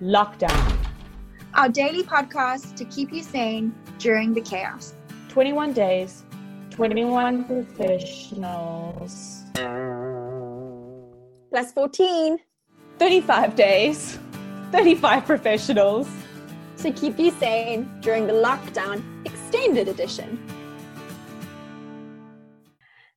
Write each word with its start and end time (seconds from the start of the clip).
Lockdown, 0.00 0.78
our 1.54 1.68
daily 1.68 2.04
podcast 2.04 2.76
to 2.76 2.84
keep 2.84 3.12
you 3.12 3.20
sane 3.20 3.74
during 3.98 4.32
the 4.32 4.40
chaos. 4.40 4.94
21 5.28 5.72
days, 5.72 6.22
21 6.70 7.44
professionals. 7.44 9.42
Plus 11.50 11.72
14 11.72 12.38
35 13.00 13.56
days, 13.56 14.20
35 14.70 15.26
professionals. 15.26 16.08
to 16.76 16.92
keep 16.92 17.18
you 17.18 17.32
sane 17.32 17.90
during 17.98 18.28
the 18.28 18.32
lockdown 18.32 19.02
extended 19.26 19.88
edition. 19.88 20.38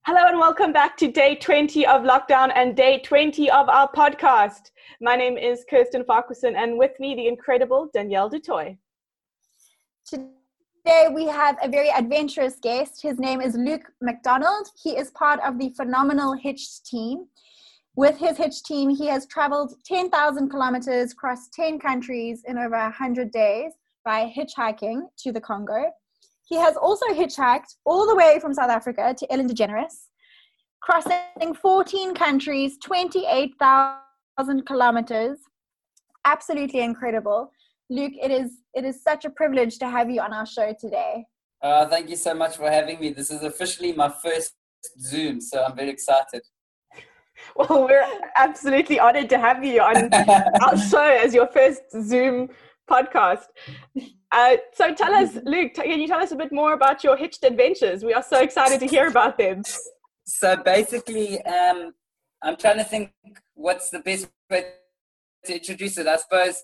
Hello 0.04 0.28
and 0.28 0.40
welcome 0.40 0.74
back 0.74 0.98
to 0.98 1.12
day 1.12 1.36
20 1.36 1.86
of 1.86 2.02
lockdown 2.02 2.52
and 2.56 2.76
day 2.76 3.00
20 3.06 3.52
of 3.52 3.70
our 3.70 3.88
podcast. 3.92 4.72
My 5.00 5.16
name 5.16 5.38
is 5.38 5.64
Kirsten 5.70 6.04
Farquharson 6.04 6.56
and 6.56 6.78
with 6.78 7.00
me 7.00 7.16
the 7.16 7.28
incredible 7.28 7.90
Danielle 7.94 8.30
du 8.30 8.40
Toit. 8.40 8.76
Today 10.06 11.08
we 11.14 11.26
have 11.28 11.58
a 11.64 11.70
very 11.70 11.90
adventurous 11.90 12.56
guest. 12.62 13.02
His 13.02 13.20
name 13.20 13.40
is 13.42 13.56
Luke 13.56 13.92
McDonald. 14.02 14.68
He 14.82 14.98
is 14.98 15.12
part 15.12 15.40
of 15.42 15.58
the 15.58 15.70
phenomenal 15.78 16.34
Hitched 16.34 16.86
team. 16.86 17.28
With 17.96 18.18
his 18.18 18.38
Hitch 18.38 18.64
team, 18.64 18.90
he 18.90 19.08
has 19.08 19.26
traveled 19.26 19.74
10,000 19.86 20.50
kilometers 20.50 21.12
across 21.12 21.50
10 21.50 21.78
countries 21.78 22.44
in 22.48 22.58
over 22.58 22.78
100 22.78 23.32
days 23.32 23.74
by 24.06 24.34
hitchhiking 24.36 25.02
to 25.20 25.32
the 25.32 25.42
Congo. 25.42 25.92
He 26.46 26.56
has 26.56 26.78
also 26.78 27.06
hitchhiked 27.08 27.76
all 27.86 28.08
the 28.08 28.16
way 28.16 28.40
from 28.40 28.54
South 28.54 28.70
Africa 28.70 29.14
to 29.18 29.32
Ellen 29.32 29.50
DeGeneres, 29.50 30.08
crossing 30.82 31.54
14 31.54 32.16
countries, 32.16 32.78
28,000 32.82 34.02
kilometers. 34.66 35.38
Absolutely 36.26 36.82
incredible. 36.82 37.52
Luke, 37.90 38.14
it 38.22 38.32
is 38.32 38.52
it 38.74 38.86
is 38.86 39.04
such 39.04 39.26
a 39.26 39.30
privilege 39.30 39.78
to 39.80 39.90
have 39.90 40.10
you 40.10 40.22
on 40.22 40.34
our 40.34 40.46
show 40.46 40.74
today. 40.80 41.26
Uh, 41.62 41.86
thank 41.88 42.10
you 42.10 42.16
so 42.16 42.34
much 42.34 42.58
for 42.58 42.70
having 42.70 43.00
me. 43.00 43.12
This 43.12 43.30
is 43.30 43.44
officially 43.44 43.94
my 43.94 44.10
first 44.24 44.54
Zoom, 45.00 45.42
so 45.42 45.64
I'm 45.64 45.76
very 45.76 45.90
excited. 45.90 46.42
Well, 47.56 47.88
we're 47.88 48.06
absolutely 48.38 49.00
honored 49.00 49.28
to 49.30 49.40
have 49.40 49.66
you 49.66 49.82
on 49.82 50.14
our 50.64 50.78
show 50.78 51.04
as 51.04 51.34
your 51.34 51.48
first 51.48 51.82
Zoom 52.04 52.50
podcast. 52.88 53.46
Uh, 54.32 54.58
so 54.74 54.94
tell 54.94 55.14
us, 55.14 55.38
Luke, 55.44 55.74
can 55.74 56.00
you 56.00 56.08
tell 56.08 56.22
us 56.22 56.32
a 56.32 56.36
bit 56.36 56.52
more 56.52 56.74
about 56.74 57.04
your 57.04 57.18
hitched 57.18 57.44
adventures? 57.44 58.04
We 58.04 58.14
are 58.14 58.22
so 58.22 58.42
excited 58.42 58.80
to 58.82 58.86
hear 58.86 59.08
about 59.08 59.40
them. 59.40 59.64
So 60.26 60.56
basically, 60.58 61.44
um, 61.46 61.94
I'm 62.44 62.58
trying 62.58 62.78
to 62.78 62.84
think 62.84 63.12
what's 63.54 63.90
the 63.90 64.00
best 64.00 64.28
way 64.50 64.66
to 65.46 65.56
introduce 65.56 65.98
it. 65.98 66.08
I 66.08 66.18
suppose 66.18 66.64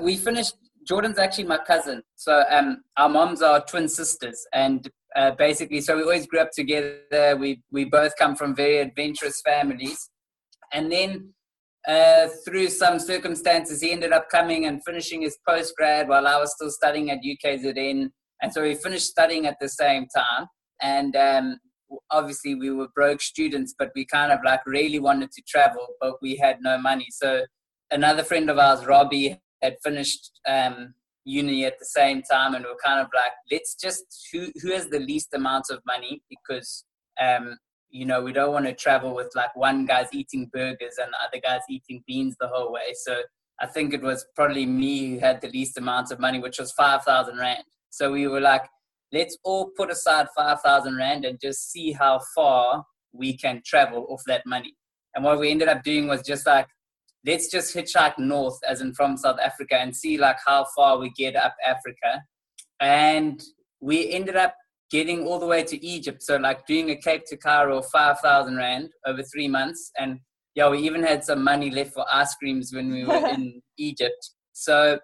we 0.00 0.16
finished. 0.16 0.54
Jordan's 0.86 1.18
actually 1.18 1.44
my 1.44 1.58
cousin, 1.58 2.02
so 2.16 2.42
um, 2.50 2.82
our 2.96 3.08
moms 3.08 3.40
are 3.40 3.64
twin 3.64 3.88
sisters, 3.88 4.44
and 4.52 4.90
uh, 5.14 5.30
basically, 5.32 5.80
so 5.80 5.96
we 5.96 6.02
always 6.02 6.26
grew 6.26 6.40
up 6.40 6.50
together. 6.52 7.36
We 7.38 7.62
we 7.70 7.84
both 7.84 8.16
come 8.18 8.34
from 8.34 8.56
very 8.56 8.78
adventurous 8.78 9.40
families, 9.42 10.10
and 10.72 10.90
then 10.90 11.34
uh, 11.86 12.28
through 12.44 12.68
some 12.68 12.98
circumstances, 12.98 13.80
he 13.80 13.92
ended 13.92 14.12
up 14.12 14.28
coming 14.28 14.66
and 14.66 14.82
finishing 14.84 15.22
his 15.22 15.38
post 15.48 15.74
grad 15.76 16.08
while 16.08 16.26
I 16.26 16.36
was 16.38 16.52
still 16.52 16.70
studying 16.70 17.10
at 17.10 17.18
UKZN, 17.24 18.08
and 18.42 18.52
so 18.52 18.62
we 18.62 18.74
finished 18.74 19.06
studying 19.06 19.46
at 19.46 19.58
the 19.60 19.68
same 19.68 20.06
time. 20.14 20.46
And 20.80 21.14
um, 21.14 21.58
obviously, 22.10 22.54
we 22.54 22.70
were 22.70 22.88
broke 22.94 23.20
students, 23.20 23.74
but 23.78 23.90
we 23.94 24.04
kind 24.04 24.32
of 24.32 24.40
like 24.44 24.64
really 24.66 24.98
wanted 24.98 25.32
to 25.32 25.42
travel, 25.46 25.86
but 26.00 26.14
we 26.22 26.36
had 26.36 26.58
no 26.60 26.78
money. 26.78 27.06
So 27.10 27.44
another 27.90 28.22
friend 28.22 28.50
of 28.50 28.58
ours, 28.58 28.86
Robbie, 28.86 29.40
had 29.62 29.76
finished 29.82 30.40
um, 30.48 30.94
uni 31.24 31.64
at 31.64 31.78
the 31.78 31.84
same 31.84 32.22
time, 32.22 32.54
and 32.54 32.64
we 32.64 32.70
are 32.70 32.76
kind 32.84 33.00
of 33.00 33.08
like, 33.14 33.32
let's 33.50 33.74
just 33.74 34.04
who 34.32 34.48
who 34.60 34.72
has 34.72 34.88
the 34.88 34.98
least 34.98 35.34
amount 35.34 35.66
of 35.70 35.80
money 35.86 36.22
because 36.28 36.84
um, 37.20 37.56
you 37.90 38.04
know 38.04 38.22
we 38.22 38.32
don't 38.32 38.52
want 38.52 38.66
to 38.66 38.74
travel 38.74 39.14
with 39.14 39.30
like 39.34 39.54
one 39.54 39.86
guy's 39.86 40.12
eating 40.12 40.50
burgers 40.52 40.96
and 41.00 41.12
the 41.12 41.24
other 41.24 41.40
guy's 41.42 41.62
eating 41.68 42.02
beans 42.06 42.36
the 42.40 42.48
whole 42.48 42.72
way. 42.72 42.94
So 43.04 43.22
I 43.60 43.66
think 43.66 43.94
it 43.94 44.02
was 44.02 44.26
probably 44.34 44.66
me 44.66 45.10
who 45.10 45.18
had 45.20 45.40
the 45.40 45.48
least 45.50 45.78
amount 45.78 46.10
of 46.10 46.18
money, 46.18 46.40
which 46.40 46.58
was 46.58 46.72
five 46.72 47.02
thousand 47.04 47.38
rand. 47.38 47.64
So 47.90 48.10
we 48.10 48.26
were 48.26 48.40
like, 48.40 48.62
let's 49.12 49.36
all 49.44 49.70
put 49.76 49.90
aside 49.90 50.26
five 50.36 50.60
thousand 50.62 50.96
rand 50.96 51.24
and 51.24 51.38
just 51.40 51.70
see 51.70 51.92
how 51.92 52.20
far 52.34 52.84
we 53.12 53.36
can 53.36 53.62
travel 53.64 54.06
off 54.08 54.22
that 54.26 54.42
money. 54.46 54.74
And 55.14 55.24
what 55.24 55.38
we 55.38 55.50
ended 55.50 55.68
up 55.68 55.82
doing 55.82 56.08
was 56.08 56.22
just 56.22 56.46
like 56.46 56.66
let's 57.24 57.50
just 57.50 57.74
hitchhike 57.74 58.18
north, 58.18 58.58
as 58.68 58.80
in 58.80 58.94
from 58.94 59.16
South 59.16 59.38
Africa, 59.42 59.76
and 59.76 59.94
see 59.94 60.18
like 60.18 60.38
how 60.44 60.66
far 60.76 60.98
we 60.98 61.10
get 61.10 61.36
up 61.36 61.54
Africa. 61.64 62.22
And 62.80 63.42
we 63.80 64.10
ended 64.10 64.36
up 64.36 64.54
getting 64.90 65.26
all 65.26 65.38
the 65.38 65.46
way 65.46 65.62
to 65.62 65.84
Egypt. 65.84 66.22
So 66.22 66.36
like 66.36 66.66
doing 66.66 66.90
a 66.90 66.96
Cape 66.96 67.24
to 67.26 67.36
Cairo, 67.36 67.82
five 67.82 68.18
thousand 68.20 68.56
rand 68.56 68.90
over 69.06 69.22
three 69.22 69.48
months, 69.48 69.90
and 69.98 70.18
yeah, 70.54 70.68
we 70.68 70.78
even 70.80 71.02
had 71.02 71.24
some 71.24 71.42
money 71.42 71.70
left 71.70 71.94
for 71.94 72.04
ice 72.12 72.34
creams 72.34 72.72
when 72.74 72.90
we 72.90 73.04
were 73.04 73.26
in 73.28 73.62
Egypt. 73.78 74.30
So 74.52 74.98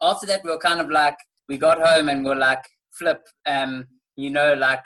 after 0.00 0.26
that, 0.26 0.42
we 0.44 0.50
were 0.50 0.58
kind 0.58 0.80
of 0.80 0.90
like 0.90 1.16
we 1.48 1.58
got 1.58 1.80
home 1.80 2.08
and 2.08 2.24
we 2.24 2.30
we're 2.30 2.36
like 2.36 2.64
flip, 2.98 3.22
um, 3.46 3.86
you 4.16 4.30
know, 4.30 4.54
like 4.54 4.84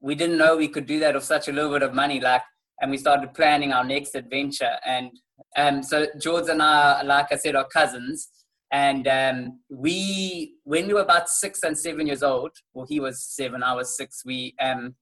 we 0.00 0.14
didn't 0.14 0.38
know 0.38 0.56
we 0.56 0.68
could 0.68 0.86
do 0.86 1.00
that 1.00 1.14
with 1.14 1.24
such 1.24 1.48
a 1.48 1.52
little 1.52 1.72
bit 1.72 1.82
of 1.82 1.94
money, 1.94 2.20
like, 2.20 2.42
and 2.80 2.90
we 2.90 2.96
started 2.98 3.34
planning 3.34 3.72
our 3.72 3.84
next 3.84 4.14
adventure 4.14 4.76
and 4.84 5.10
um, 5.56 5.82
so 5.82 6.06
George 6.20 6.48
and 6.48 6.62
I, 6.62 7.02
like 7.02 7.32
I 7.32 7.36
said, 7.36 7.56
are 7.56 7.66
cousins. 7.66 8.28
And 8.70 9.06
um, 9.06 9.60
we, 9.70 10.54
when 10.64 10.88
we 10.88 10.94
were 10.94 11.00
about 11.02 11.28
six 11.28 11.62
and 11.62 11.78
seven 11.78 12.06
years 12.06 12.22
old, 12.22 12.50
well, 12.72 12.86
he 12.88 12.98
was 12.98 13.22
seven, 13.22 13.62
I 13.62 13.74
was 13.74 13.96
six. 13.96 14.22
We 14.24 14.54
um, 14.60 14.96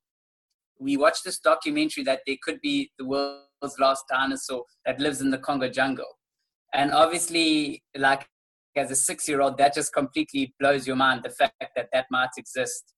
we 0.78 0.96
watched 0.96 1.24
this 1.24 1.38
documentary 1.38 2.02
that 2.04 2.20
there 2.26 2.36
could 2.42 2.60
be 2.60 2.90
the 2.98 3.04
world's 3.04 3.78
last 3.78 4.04
dinosaur 4.10 4.64
that 4.84 4.98
lives 4.98 5.20
in 5.20 5.30
the 5.30 5.38
Congo 5.38 5.68
jungle. 5.68 6.18
And 6.74 6.92
obviously, 6.92 7.82
like 7.96 8.26
as 8.76 8.90
a 8.90 8.96
six-year-old, 8.96 9.58
that 9.58 9.74
just 9.74 9.92
completely 9.92 10.54
blows 10.58 10.86
your 10.86 10.96
mind. 10.96 11.22
The 11.22 11.30
fact 11.30 11.54
that 11.76 11.88
that 11.92 12.06
might 12.10 12.30
exist. 12.36 12.94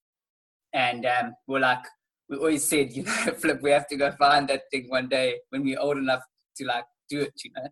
And 0.72 1.06
um, 1.06 1.34
we're 1.46 1.60
like, 1.60 1.84
we 2.28 2.36
always 2.36 2.68
said, 2.68 2.92
you 2.92 3.04
know, 3.04 3.12
Flip, 3.38 3.60
we 3.62 3.70
have 3.70 3.86
to 3.88 3.96
go 3.96 4.10
find 4.12 4.48
that 4.48 4.62
thing 4.70 4.86
one 4.88 5.08
day 5.08 5.36
when 5.50 5.62
we're 5.62 5.78
old 5.78 5.98
enough 5.98 6.22
to 6.56 6.64
like 6.64 6.84
do 7.08 7.20
it, 7.20 7.32
you 7.44 7.50
know. 7.56 7.68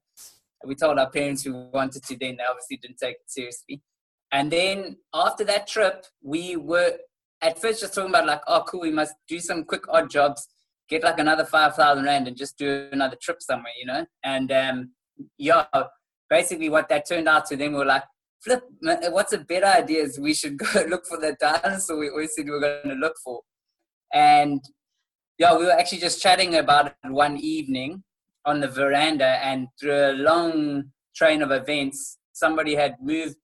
We 0.64 0.74
told 0.74 0.98
our 0.98 1.10
parents 1.10 1.44
we 1.44 1.52
wanted 1.52 2.04
to, 2.04 2.16
then 2.16 2.36
they 2.36 2.44
obviously 2.44 2.76
didn't 2.76 2.98
take 2.98 3.16
it 3.16 3.30
seriously. 3.30 3.82
And 4.30 4.50
then 4.50 4.96
after 5.12 5.44
that 5.44 5.66
trip, 5.66 6.06
we 6.22 6.56
were 6.56 6.96
at 7.42 7.60
first 7.60 7.80
just 7.80 7.94
talking 7.94 8.10
about 8.10 8.26
like, 8.26 8.42
oh, 8.46 8.64
cool, 8.66 8.80
we 8.80 8.90
must 8.90 9.14
do 9.28 9.40
some 9.40 9.64
quick 9.64 9.82
odd 9.88 10.08
jobs, 10.08 10.48
get 10.88 11.02
like 11.02 11.19
another 11.19 11.44
5,000 11.44 12.04
Rand 12.04 12.28
and 12.28 12.36
just 12.36 12.56
do 12.56 12.88
another 12.92 13.16
trip 13.20 13.42
somewhere, 13.42 13.72
you 13.78 13.86
know? 13.86 14.06
And 14.22 14.52
um, 14.52 14.90
yeah, 15.36 15.66
basically 16.32 16.70
what 16.70 16.88
that 16.88 17.06
turned 17.06 17.28
out 17.28 17.44
to 17.47 17.56
then 17.56 17.72
we 17.72 17.78
were 17.78 17.93
like, 17.97 18.04
flip, 18.43 18.62
what's 19.10 19.34
a 19.34 19.38
better 19.38 19.66
idea 19.66 20.03
is 20.03 20.19
we 20.19 20.32
should 20.32 20.56
go 20.65 20.66
look 20.88 21.04
for 21.06 21.19
the 21.19 21.37
dinosaur 21.38 21.98
we 21.98 22.09
always 22.09 22.34
said 22.34 22.47
we 22.47 22.53
were 22.53 22.66
going 22.69 22.88
to 22.94 23.03
look 23.04 23.16
for. 23.22 23.41
And 24.15 24.60
yeah, 25.38 25.56
we 25.56 25.65
were 25.66 25.78
actually 25.81 25.98
just 25.98 26.22
chatting 26.22 26.54
about 26.56 26.87
it 26.87 26.94
one 27.10 27.37
evening 27.37 28.03
on 28.44 28.60
the 28.60 28.69
veranda, 28.69 29.31
and 29.50 29.69
through 29.78 30.00
a 30.10 30.19
long 30.31 30.84
train 31.15 31.43
of 31.43 31.53
events, 31.53 32.19
somebody 32.32 32.75
had 32.75 32.97
moved 33.00 33.37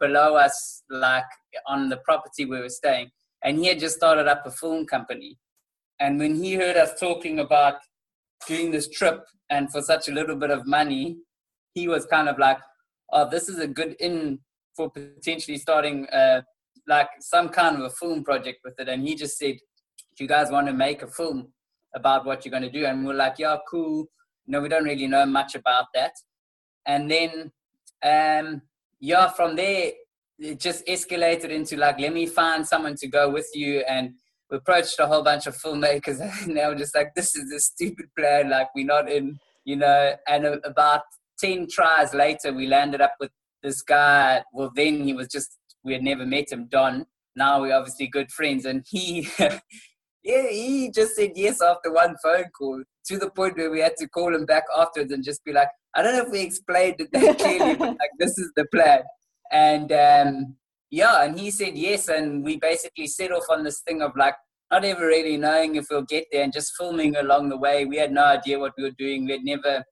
below 0.00 0.34
us, 0.34 0.82
like 0.90 1.30
on 1.68 1.88
the 1.90 1.98
property 1.98 2.44
we 2.44 2.58
were 2.58 2.68
staying, 2.68 3.08
and 3.44 3.58
he 3.58 3.66
had 3.68 3.78
just 3.78 3.96
started 3.96 4.26
up 4.26 4.44
a 4.44 4.50
film 4.50 4.84
company. 4.86 5.38
And 6.00 6.18
when 6.18 6.34
he 6.42 6.54
heard 6.54 6.76
us 6.76 6.98
talking 6.98 7.38
about 7.38 7.76
doing 8.48 8.72
this 8.72 8.88
trip 8.88 9.20
and 9.48 9.70
for 9.70 9.80
such 9.80 10.08
a 10.08 10.12
little 10.12 10.34
bit 10.34 10.50
of 10.50 10.66
money, 10.66 11.18
he 11.74 11.88
was 11.88 12.06
kind 12.06 12.28
of 12.28 12.38
like, 12.38 12.58
"Oh, 13.12 13.28
this 13.28 13.48
is 13.48 13.58
a 13.58 13.66
good 13.66 13.96
in 14.00 14.40
for 14.76 14.90
potentially 14.90 15.58
starting 15.58 16.06
uh, 16.08 16.42
like 16.88 17.08
some 17.20 17.48
kind 17.48 17.76
of 17.76 17.82
a 17.82 17.90
film 17.90 18.24
project 18.24 18.60
with 18.64 18.74
it." 18.78 18.88
And 18.88 19.06
he 19.06 19.14
just 19.14 19.38
said, 19.38 19.56
"Do 20.16 20.24
you 20.24 20.28
guys 20.28 20.50
want 20.50 20.66
to 20.68 20.72
make 20.72 21.02
a 21.02 21.08
film 21.08 21.48
about 21.94 22.24
what 22.24 22.44
you're 22.44 22.50
going 22.50 22.70
to 22.70 22.70
do?" 22.70 22.86
And 22.86 23.06
we're 23.06 23.14
like, 23.14 23.38
"Yeah, 23.38 23.56
cool." 23.68 24.08
no, 24.46 24.60
we 24.60 24.68
don't 24.68 24.84
really 24.84 25.06
know 25.06 25.26
much 25.26 25.54
about 25.54 25.86
that. 25.94 26.12
And 26.86 27.10
then, 27.10 27.52
um, 28.02 28.62
yeah, 29.00 29.28
from 29.30 29.56
there, 29.56 29.92
it 30.38 30.58
just 30.58 30.86
escalated 30.86 31.50
into 31.50 31.76
like, 31.76 32.00
let 32.00 32.12
me 32.12 32.26
find 32.26 32.66
someone 32.66 32.96
to 32.96 33.06
go 33.06 33.30
with 33.30 33.48
you. 33.54 33.80
And 33.80 34.14
we 34.50 34.56
approached 34.56 34.98
a 34.98 35.06
whole 35.06 35.22
bunch 35.22 35.46
of 35.46 35.56
filmmakers, 35.56 36.20
and 36.42 36.56
they 36.56 36.66
were 36.66 36.74
just 36.74 36.94
like, 36.94 37.14
this 37.14 37.34
is 37.36 37.52
a 37.52 37.60
stupid 37.60 38.06
plan. 38.18 38.50
Like, 38.50 38.68
we're 38.74 38.86
not 38.86 39.10
in, 39.10 39.38
you 39.64 39.76
know. 39.76 40.14
And 40.26 40.44
about 40.64 41.02
10 41.42 41.66
tries 41.70 42.14
later, 42.14 42.52
we 42.52 42.66
landed 42.66 43.00
up 43.00 43.14
with 43.20 43.30
this 43.62 43.82
guy. 43.82 44.42
Well, 44.52 44.70
then 44.74 45.04
he 45.04 45.12
was 45.12 45.28
just, 45.28 45.58
we 45.82 45.92
had 45.92 46.02
never 46.02 46.24
met 46.24 46.52
him, 46.52 46.68
Don. 46.70 47.06
Now 47.34 47.60
we're 47.60 47.76
obviously 47.76 48.06
good 48.06 48.30
friends. 48.30 48.64
And 48.64 48.84
he, 48.88 49.28
yeah, 49.38 50.48
he 50.48 50.90
just 50.94 51.16
said 51.16 51.32
yes 51.34 51.60
after 51.60 51.92
one 51.92 52.16
phone 52.22 52.50
call 52.56 52.82
to 53.06 53.18
the 53.18 53.30
point 53.30 53.56
where 53.56 53.70
we 53.70 53.80
had 53.80 53.96
to 53.96 54.08
call 54.08 54.34
him 54.34 54.46
back 54.46 54.64
afterwards 54.76 55.12
and 55.12 55.24
just 55.24 55.44
be 55.44 55.52
like, 55.52 55.68
I 55.94 56.02
don't 56.02 56.16
know 56.16 56.24
if 56.24 56.32
we 56.32 56.40
explained 56.40 56.96
it 57.00 57.12
that 57.12 57.38
clearly, 57.38 57.74
but 57.74 57.88
like 57.88 58.10
this 58.18 58.38
is 58.38 58.52
the 58.56 58.64
plan. 58.72 59.02
And 59.50 59.92
um, 59.92 60.56
yeah, 60.90 61.24
and 61.24 61.38
he 61.38 61.50
said 61.50 61.76
yes, 61.76 62.08
and 62.08 62.42
we 62.42 62.56
basically 62.58 63.06
set 63.06 63.32
off 63.32 63.44
on 63.50 63.64
this 63.64 63.80
thing 63.80 64.00
of 64.00 64.12
like 64.16 64.34
not 64.70 64.84
ever 64.84 65.06
really 65.06 65.36
knowing 65.36 65.76
if 65.76 65.86
we'll 65.90 66.02
get 66.02 66.24
there 66.32 66.44
and 66.44 66.52
just 66.52 66.72
filming 66.78 67.16
along 67.16 67.50
the 67.50 67.58
way. 67.58 67.84
We 67.84 67.96
had 67.96 68.12
no 68.12 68.24
idea 68.24 68.58
what 68.58 68.72
we 68.78 68.84
were 68.84 68.96
doing. 68.98 69.26
We 69.26 69.32
had 69.32 69.44
never 69.44 69.84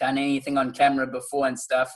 done 0.00 0.18
anything 0.18 0.58
on 0.58 0.72
camera 0.72 1.06
before 1.06 1.46
and 1.46 1.58
stuff. 1.58 1.92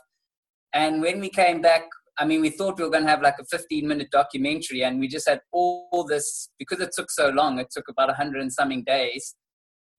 And 0.72 1.00
when 1.00 1.20
we 1.20 1.28
came 1.28 1.60
back, 1.60 1.82
I 2.18 2.24
mean, 2.24 2.40
we 2.40 2.50
thought 2.50 2.78
we 2.78 2.84
were 2.84 2.90
going 2.90 3.04
to 3.04 3.10
have 3.10 3.22
like 3.22 3.38
a 3.40 3.44
15 3.44 3.86
minute 3.86 4.10
documentary, 4.10 4.82
and 4.84 5.00
we 5.00 5.08
just 5.08 5.28
had 5.28 5.40
all 5.52 6.06
this 6.08 6.48
because 6.58 6.80
it 6.80 6.90
took 6.94 7.10
so 7.10 7.28
long. 7.30 7.58
It 7.58 7.68
took 7.70 7.88
about 7.88 8.08
100 8.08 8.40
and 8.40 8.52
something 8.52 8.84
days. 8.84 9.34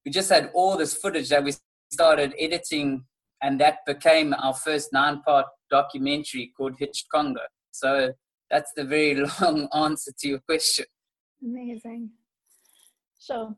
We 0.05 0.11
just 0.11 0.29
had 0.29 0.51
all 0.53 0.77
this 0.77 0.93
footage 0.93 1.29
that 1.29 1.43
we 1.43 1.53
started 1.91 2.33
editing, 2.39 3.05
and 3.41 3.59
that 3.61 3.79
became 3.85 4.33
our 4.33 4.53
first 4.53 4.93
nine 4.93 5.21
part 5.21 5.47
documentary 5.69 6.51
called 6.55 6.75
Hitched 6.77 7.07
Congo. 7.13 7.41
So 7.71 8.13
that's 8.49 8.71
the 8.75 8.83
very 8.83 9.15
long 9.41 9.67
answer 9.73 10.11
to 10.19 10.27
your 10.27 10.39
question. 10.39 10.85
Amazing. 11.43 12.11
Sure. 13.19 13.55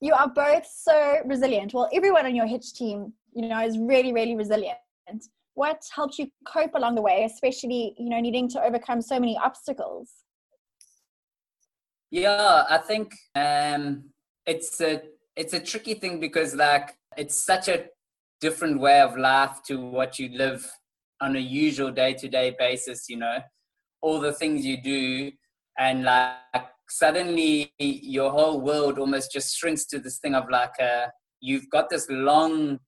You 0.00 0.14
are 0.14 0.28
both 0.28 0.66
so 0.66 1.18
resilient. 1.24 1.72
Well, 1.72 1.88
everyone 1.92 2.26
on 2.26 2.34
your 2.34 2.46
Hitch 2.46 2.74
team, 2.74 3.12
you 3.34 3.48
know, 3.48 3.60
is 3.60 3.78
really, 3.78 4.12
really 4.12 4.36
resilient. 4.36 4.78
What 5.54 5.82
helped 5.94 6.18
you 6.18 6.28
cope 6.46 6.74
along 6.74 6.94
the 6.96 7.02
way, 7.02 7.24
especially, 7.24 7.94
you 7.98 8.08
know, 8.08 8.20
needing 8.20 8.48
to 8.50 8.62
overcome 8.62 9.00
so 9.00 9.20
many 9.20 9.38
obstacles? 9.38 10.10
Yeah, 12.10 12.64
I 12.68 12.78
think 12.78 13.12
um, 13.34 14.10
it's 14.46 14.80
a 14.80 15.02
it's 15.36 15.52
a 15.52 15.60
tricky 15.60 15.94
thing 15.94 16.20
because 16.20 16.54
like 16.54 16.96
it's 17.16 17.44
such 17.44 17.68
a 17.68 17.86
different 18.40 18.80
way 18.80 19.00
of 19.00 19.16
life 19.16 19.62
to 19.66 19.80
what 19.80 20.18
you 20.18 20.28
live 20.36 20.64
on 21.20 21.34
a 21.34 21.40
usual 21.40 21.90
day 21.90 22.14
to 22.14 22.28
day 22.28 22.54
basis. 22.56 23.08
You 23.08 23.18
know, 23.18 23.38
all 24.00 24.20
the 24.20 24.32
things 24.32 24.64
you 24.64 24.80
do, 24.80 25.32
and 25.78 26.04
like 26.04 26.66
suddenly 26.88 27.72
your 27.78 28.30
whole 28.30 28.60
world 28.60 28.98
almost 28.98 29.32
just 29.32 29.56
shrinks 29.56 29.84
to 29.86 29.98
this 29.98 30.18
thing 30.18 30.34
of 30.34 30.48
like 30.50 30.78
uh, 30.80 31.06
you've 31.40 31.68
got 31.70 31.90
this 31.90 32.06
long 32.10 32.78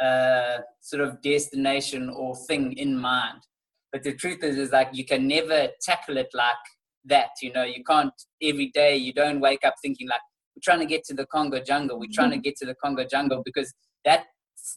uh, 0.00 0.58
sort 0.80 1.02
of 1.02 1.20
destination 1.22 2.10
or 2.10 2.36
thing 2.48 2.72
in 2.72 2.98
mind. 2.98 3.40
But 3.92 4.02
the 4.02 4.14
truth 4.14 4.42
is, 4.42 4.58
is 4.58 4.72
like 4.72 4.88
you 4.92 5.04
can 5.04 5.26
never 5.26 5.68
tackle 5.82 6.16
it 6.16 6.28
like 6.34 6.54
that. 7.06 7.30
You 7.40 7.52
know, 7.52 7.64
you 7.64 7.82
can't 7.84 8.12
every 8.42 8.70
day. 8.74 8.96
You 8.96 9.12
don't 9.12 9.40
wake 9.40 9.64
up 9.64 9.74
thinking 9.82 10.08
like 10.08 10.20
we're 10.54 10.60
trying 10.62 10.80
to 10.80 10.86
get 10.86 11.04
to 11.04 11.14
the 11.14 11.26
Congo 11.26 11.60
jungle. 11.60 11.98
We're 11.98 12.08
trying 12.12 12.32
to 12.32 12.38
get 12.38 12.56
to 12.56 12.66
the 12.66 12.74
Congo 12.74 13.06
jungle 13.10 13.42
because 13.44 13.72
that 14.04 14.24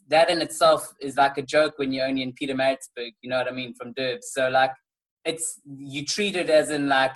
that 0.10 0.30
in 0.30 0.42
itself 0.42 0.94
is 1.02 1.18
like 1.18 1.38
a 1.38 1.42
joke 1.42 1.74
when 1.78 1.92
you're 1.92 2.06
only 2.08 2.22
in 2.22 2.34
Pietermaritzburg. 2.34 3.12
You 3.22 3.30
know 3.30 3.38
what 3.38 3.48
I 3.48 3.52
mean 3.52 3.74
from 3.74 3.94
Durbs. 3.94 4.32
So 4.32 4.50
like 4.50 4.72
it's 5.26 5.60
you 5.66 6.06
treat 6.06 6.36
it 6.36 6.50
as 6.50 6.70
in 6.70 6.88
like 6.88 7.16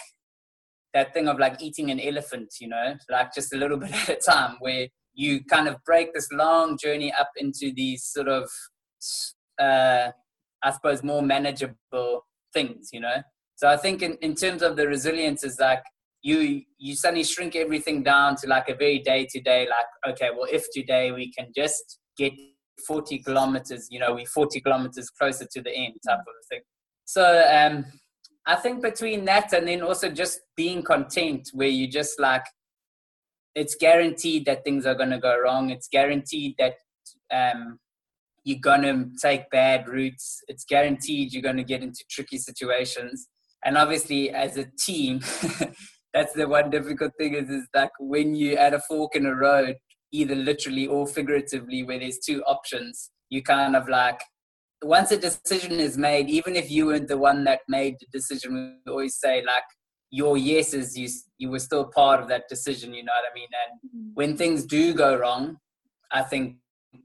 that 0.94 1.14
thing 1.14 1.28
of 1.28 1.40
like 1.40 1.62
eating 1.62 1.92
an 1.92 2.00
elephant. 2.00 2.56
You 2.60 2.70
know, 2.70 2.96
like 3.10 3.34
just 3.34 3.54
a 3.54 3.58
little 3.58 3.78
bit 3.84 3.94
at 3.94 4.10
a 4.10 4.16
time 4.16 4.58
where 4.60 4.88
you 5.14 5.44
kind 5.46 5.68
of 5.68 5.78
break 5.86 6.14
this 6.14 6.28
long 6.32 6.78
journey 6.78 7.14
up 7.20 7.30
into 7.38 7.72
these 7.76 8.04
sort 8.06 8.28
of, 8.28 8.50
uh, 9.60 10.10
I 10.64 10.72
suppose, 10.72 11.04
more 11.04 11.22
manageable 11.22 12.26
things, 12.54 12.90
you 12.92 13.00
know. 13.00 13.22
So 13.56 13.68
I 13.68 13.78
think 13.78 14.02
in, 14.02 14.16
in 14.16 14.36
terms 14.36 14.62
of 14.62 14.76
the 14.76 14.88
resilience 14.88 15.44
is 15.44 15.60
like 15.60 15.84
you 16.22 16.62
you 16.78 16.96
suddenly 16.96 17.24
shrink 17.24 17.56
everything 17.56 18.02
down 18.02 18.36
to 18.38 18.48
like 18.48 18.70
a 18.70 18.76
very 18.76 19.00
day 19.00 19.28
to 19.30 19.42
day, 19.42 19.68
like 19.70 20.14
okay, 20.14 20.30
well, 20.36 20.48
if 20.52 20.66
today 20.74 21.12
we 21.12 21.32
can 21.32 21.48
just 21.56 22.00
get 22.18 22.34
40 22.88 23.20
kilometers, 23.20 23.88
you 23.92 24.00
know, 24.00 24.14
we're 24.14 24.26
40 24.26 24.62
kilometers 24.62 25.10
closer 25.10 25.46
to 25.52 25.62
the 25.62 25.72
end 25.72 25.96
type 26.08 26.20
of 26.20 26.48
thing. 26.50 26.62
So 27.06 27.46
um, 27.54 27.86
I 28.46 28.56
think 28.56 28.82
between 28.82 29.26
that 29.26 29.54
and 29.54 29.68
then 29.68 29.82
also 29.82 30.10
just 30.10 30.40
being 30.56 30.82
content, 30.82 31.50
where 31.54 31.68
you 31.68 31.88
just 31.88 32.20
like 32.20 32.44
it's 33.56 33.76
guaranteed 33.76 34.46
that 34.46 34.64
things 34.64 34.86
are 34.86 34.96
going 34.96 35.12
to 35.12 35.20
go 35.20 35.40
wrong. 35.40 35.70
It's 35.70 35.88
guaranteed 35.88 36.56
that 36.58 36.76
um, 37.32 37.80
you're 38.44 38.60
going 38.60 38.82
to 38.82 39.10
take 39.22 39.50
bad 39.50 39.88
routes. 39.88 40.42
It's 40.48 40.66
guaranteed 40.66 41.34
you're 41.34 41.44
going 41.44 41.58
to 41.58 41.64
get 41.64 41.84
into 41.84 42.04
tricky 42.10 42.38
situations. 42.38 43.28
And 43.64 43.78
obviously, 43.78 44.32
as 44.32 44.58
a 44.58 44.66
team, 44.80 45.22
that's 46.14 46.34
the 46.34 46.48
one 46.48 46.70
difficult 46.70 47.14
thing 47.18 47.36
is, 47.36 47.50
is 47.50 47.68
like 47.74 47.92
when 48.00 48.36
you're 48.36 48.60
at 48.60 48.74
a 48.74 48.80
fork 48.80 49.16
in 49.16 49.26
a 49.26 49.36
road, 49.36 49.78
either 50.12 50.36
literally 50.36 50.88
or 50.88 51.08
figuratively, 51.08 51.84
where 51.84 52.00
there's 52.00 52.20
two 52.20 52.44
options, 52.44 53.12
you 53.30 53.42
kind 53.42 53.76
of 53.76 53.88
like, 53.88 54.20
once 54.84 55.12
a 55.12 55.18
decision 55.18 55.80
is 55.80 55.98
made, 55.98 56.30
even 56.30 56.56
if 56.56 56.70
you 56.70 56.88
weren't 56.88 57.08
the 57.08 57.18
one 57.18 57.46
that 57.46 57.62
made 57.70 57.96
the 58.00 58.08
decision, 58.12 58.80
we 58.86 58.92
always 58.92 59.16
say, 59.16 59.42
like, 59.46 59.64
your 60.14 60.38
yeses 60.38 60.96
you 60.96 61.10
you 61.40 61.50
were 61.50 61.64
still 61.68 61.86
part 61.86 62.22
of 62.22 62.28
that 62.28 62.48
decision 62.48 62.94
you 62.94 63.04
know 63.04 63.12
what 63.20 63.32
i 63.32 63.34
mean? 63.34 63.48
And 63.62 63.72
mm-hmm. 63.80 64.14
when 64.14 64.38
things 64.38 64.64
do 64.64 64.94
go 64.94 65.18
wrong 65.18 65.58
i 66.12 66.22
think 66.22 66.58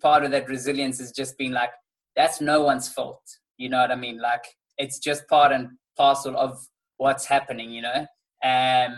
part 0.03 0.25
of 0.25 0.31
that 0.33 0.47
resilience 0.47 1.01
is 1.01 1.11
just 1.11 1.39
being 1.39 1.53
like 1.53 1.71
that's 2.17 2.43
no 2.43 2.61
one's 2.63 2.89
fault 2.97 3.23
you 3.57 3.71
know 3.71 3.81
what 3.81 3.91
i 3.91 3.97
mean? 3.97 4.19
Like 4.21 4.45
it's 4.77 4.99
just 4.99 5.27
part 5.27 5.53
and 5.53 5.71
parcel 5.97 6.37
of 6.37 6.59
what's 6.99 7.25
happening 7.25 7.71
you 7.71 7.83
know? 7.83 8.01
Um 8.45 8.93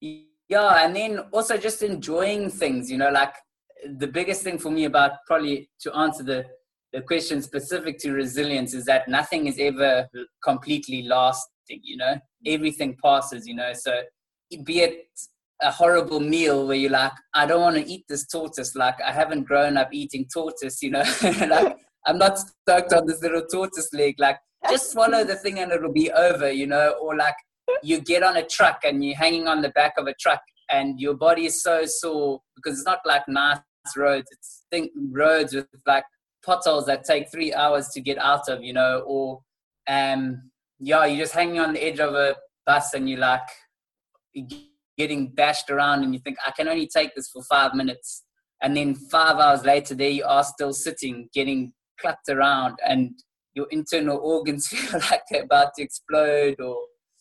yeah 0.00 0.84
and 0.84 0.96
then 0.96 1.20
also 1.32 1.56
just 1.56 1.84
enjoying 1.84 2.50
things 2.50 2.90
you 2.90 2.98
know? 2.98 3.10
Like 3.10 3.34
the 4.02 4.08
biggest 4.08 4.42
thing 4.42 4.58
for 4.58 4.70
me 4.70 4.86
about 4.86 5.12
probably 5.28 5.70
to 5.82 5.94
answer 5.94 6.24
the 6.24 6.46
the 6.92 7.00
question 7.00 7.40
specific 7.42 7.98
to 8.00 8.10
resilience 8.12 8.74
is 8.74 8.84
that 8.86 9.08
nothing 9.08 9.46
is 9.46 9.56
ever 9.60 10.08
completely 10.42 11.02
lasting 11.02 11.80
you 11.84 11.96
know 11.96 12.16
everything 12.46 12.96
passes 13.02 13.46
you 13.46 13.54
know? 13.54 13.72
So 13.74 14.02
be 14.64 14.80
it 14.80 15.06
a 15.62 15.70
horrible 15.70 16.20
meal 16.20 16.66
where 16.66 16.76
you're 16.76 16.90
like 16.90 17.12
i 17.34 17.46
don't 17.46 17.60
want 17.60 17.76
to 17.76 17.88
eat 17.88 18.04
this 18.08 18.26
tortoise 18.26 18.74
like 18.74 18.96
i 19.00 19.12
haven't 19.12 19.44
grown 19.44 19.76
up 19.76 19.88
eating 19.92 20.26
tortoise 20.32 20.82
you 20.82 20.90
know? 20.90 21.04
Like 21.22 21.76
i'm 22.06 22.18
not 22.18 22.38
stoked 22.38 22.92
on 22.92 23.06
this 23.06 23.22
little 23.22 23.46
tortoise 23.46 23.88
leg 23.92 24.16
like 24.18 24.38
just 24.68 24.92
swallow 24.92 25.24
the 25.24 25.36
thing 25.36 25.58
and 25.58 25.72
it'll 25.72 25.92
be 25.92 26.10
over 26.12 26.50
you 26.50 26.66
know? 26.66 26.94
Or 27.00 27.16
like 27.16 27.34
you 27.82 28.00
get 28.00 28.22
on 28.22 28.36
a 28.36 28.46
truck 28.46 28.80
and 28.84 29.04
you're 29.04 29.16
hanging 29.16 29.48
on 29.48 29.62
the 29.62 29.70
back 29.70 29.94
of 29.98 30.06
a 30.06 30.14
truck 30.20 30.40
and 30.70 31.00
your 31.00 31.14
body 31.14 31.46
is 31.46 31.62
so 31.62 31.84
sore 31.84 32.40
because 32.56 32.78
it's 32.78 32.86
not 32.86 33.00
like 33.04 33.26
nice 33.28 33.58
roads. 33.96 34.26
It's 34.30 34.64
think 34.70 34.92
roads 35.10 35.54
with 35.54 35.66
like 35.86 36.04
potholes 36.44 36.86
that 36.86 37.04
take 37.04 37.30
three 37.30 37.52
hours 37.52 37.88
to 37.88 38.00
get 38.00 38.18
out 38.18 38.48
of 38.48 38.62
you 38.62 38.72
know? 38.72 39.02
Or 39.06 39.40
um 39.88 40.50
yeah, 40.84 41.04
you're 41.04 41.24
just 41.24 41.34
hanging 41.34 41.60
on 41.60 41.74
the 41.74 41.84
edge 41.84 42.00
of 42.00 42.14
a 42.14 42.34
bus 42.66 42.92
and 42.94 43.08
you're 43.08 43.20
like 43.20 43.48
getting 44.98 45.28
bashed 45.28 45.70
around 45.70 46.02
and 46.02 46.12
you 46.12 46.20
think, 46.20 46.36
I 46.44 46.50
can 46.50 46.66
only 46.66 46.88
take 46.88 47.14
this 47.14 47.28
for 47.28 47.42
five 47.44 47.74
minutes. 47.74 48.24
And 48.62 48.76
then 48.76 48.94
five 48.94 49.36
hours 49.36 49.64
later, 49.64 49.94
there 49.94 50.10
you 50.10 50.24
are 50.24 50.42
still 50.42 50.72
sitting, 50.72 51.28
getting 51.32 51.72
clapped 52.00 52.28
around, 52.28 52.78
and 52.86 53.12
your 53.54 53.66
internal 53.70 54.18
organs 54.22 54.66
feel 54.68 55.00
like 55.10 55.22
they're 55.30 55.44
about 55.44 55.74
to 55.76 55.82
explode. 55.82 56.60
Or 56.60 56.76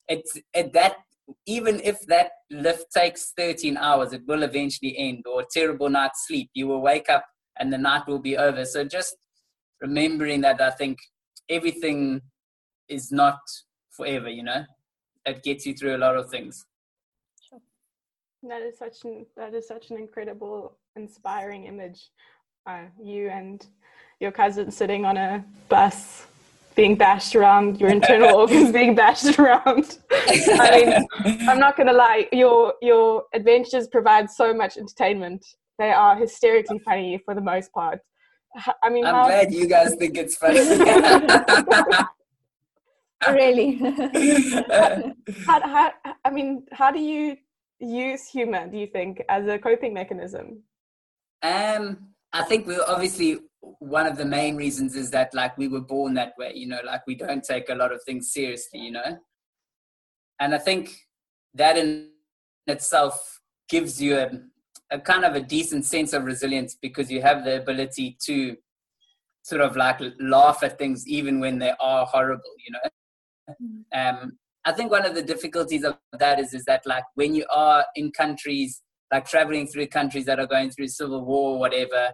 it's 0.08 0.38
it, 0.54 0.74
that, 0.74 0.96
even 1.46 1.80
if 1.84 2.00
that 2.08 2.32
lift 2.50 2.86
takes 2.96 3.32
13 3.38 3.78
hours, 3.78 4.12
it 4.12 4.22
will 4.28 4.42
eventually 4.44 4.96
end, 4.98 5.24
or 5.28 5.42
a 5.42 5.46
terrible 5.52 5.90
night's 5.90 6.28
sleep. 6.28 6.50
You 6.56 6.68
will 6.68 6.82
wake 6.82 7.10
up 7.10 7.26
and 7.60 7.72
the 7.72 7.78
night 7.78 8.08
will 8.08 8.20
be 8.20 8.38
over. 8.38 8.66
So 8.66 8.84
just 8.84 9.16
remembering 9.82 10.42
that, 10.42 10.62
I 10.62 10.72
think 10.72 10.98
everything 11.50 12.22
is 12.92 13.12
not 13.12 13.40
forever, 13.90 14.30
you 14.30 14.44
know. 14.44 14.66
It 15.26 15.44
gets 15.44 15.66
you 15.66 15.74
through 15.74 15.96
a 15.96 16.02
lot 16.06 16.18
of 16.18 16.30
things. 16.30 16.66
That 18.44 18.62
is 18.64 18.78
such 18.78 19.04
an 19.06 19.26
that 19.38 19.54
is 19.54 19.68
such 19.68 19.92
an 19.92 19.98
incredible, 19.98 20.78
inspiring 20.96 21.66
image. 21.66 22.10
Uh, 22.66 22.86
you 23.02 23.30
and 23.30 23.66
your 24.20 24.32
cousin 24.32 24.72
sitting 24.72 25.06
on 25.06 25.18
a 25.18 25.44
bus 25.70 26.26
being 26.76 26.96
bashed 26.96 27.36
around, 27.36 27.80
your 27.80 27.90
internal 27.90 28.36
organs 28.42 28.72
being 28.72 28.96
bashed 28.96 29.38
around. 29.38 30.00
I 30.12 31.06
mean, 31.24 31.48
I'm 31.48 31.60
not 31.60 31.78
gonna 31.78 31.94
lie, 31.94 32.28
your 32.32 32.74
your 32.82 33.26
adventures 33.34 33.88
provide 33.88 34.30
so 34.30 34.54
much 34.54 34.78
entertainment. 34.78 35.46
They 35.78 35.92
are 35.92 36.16
hysterically 36.16 36.80
funny 36.80 37.22
for 37.24 37.36
the 37.36 37.42
most 37.42 37.72
part. 37.72 38.00
I 38.84 38.90
mean, 38.90 39.06
I'm 39.06 39.16
how... 39.16 39.26
glad 39.28 39.54
you 39.54 39.68
guys 39.68 39.96
think 39.96 40.18
it's 40.18 40.36
funny. 40.36 40.60
really? 43.30 43.76
How, 45.46 45.62
how, 45.62 45.92
i 46.26 46.30
mean 46.30 46.66
how 46.72 46.92
do 46.92 47.00
you 47.00 47.38
use 47.80 48.28
humor 48.28 48.68
do 48.68 48.78
you 48.78 48.88
think 48.88 49.22
as 49.30 49.48
a 49.48 49.58
coping 49.58 49.94
mechanism? 49.94 50.64
Um 51.44 52.14
i 52.34 52.44
think 52.44 52.68
we 52.68 52.78
obviously 52.80 53.40
one 53.80 54.08
of 54.08 54.18
the 54.18 54.26
main 54.26 54.56
reasons 54.56 54.96
is 54.96 55.12
that 55.12 55.34
like 55.34 55.58
we 55.58 55.68
were 55.68 55.82
born 55.82 56.14
that 56.16 56.34
way 56.38 56.52
you 56.56 56.68
know 56.68 56.80
like 56.86 57.06
we 57.06 57.16
don't 57.16 57.44
take 57.44 57.70
a 57.70 57.76
lot 57.76 57.92
of 57.92 58.04
things 58.04 58.34
seriously 58.34 58.80
you 58.80 58.92
know? 58.92 59.18
And 60.40 60.56
i 60.56 60.58
think 60.58 60.96
that 61.54 61.78
in 61.78 62.10
itself 62.68 63.40
gives 63.70 64.02
you 64.02 64.18
a, 64.18 64.32
a 64.92 65.00
kind 65.00 65.26
of 65.26 65.36
a 65.36 65.42
decent 65.42 65.86
sense 65.86 66.14
of 66.14 66.26
resilience 66.26 66.76
because 66.76 67.12
you 67.12 67.22
have 67.22 67.44
the 67.44 67.62
ability 67.62 68.18
to 68.22 68.56
sort 69.44 69.62
of 69.62 69.76
like 69.76 70.00
laugh 70.20 70.64
at 70.64 70.78
things 70.78 71.08
even 71.08 71.40
when 71.40 71.58
they 71.58 71.74
are 71.80 72.06
horrible, 72.06 72.54
you 72.66 72.72
know. 72.72 72.90
Mm. 73.62 73.84
Um, 74.24 74.38
I 74.66 74.72
think 74.72 74.92
one 74.92 75.06
of 75.06 75.16
the 75.16 75.24
difficulties 75.24 75.84
of 75.84 75.98
that 76.20 76.40
is 76.40 76.54
is 76.54 76.66
that 76.66 76.84
like 76.86 77.04
when 77.16 77.34
you 77.34 77.46
are 77.50 77.86
in 77.96 78.12
countries 78.12 78.82
like 79.12 79.26
traveling 79.26 79.68
through 79.68 79.88
countries 79.88 80.26
that 80.26 80.40
are 80.40 80.48
going 80.48 80.72
through 80.72 80.88
civil 80.88 81.26
war 81.26 81.56
or 81.56 81.60
whatever, 81.60 82.12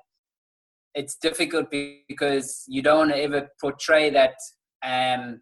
it's 0.96 1.16
difficult 1.16 1.68
because 2.08 2.64
you 2.68 2.82
don't 2.82 3.12
ever 3.12 3.50
portray 3.62 4.10
that 4.10 4.34
um, 4.84 5.42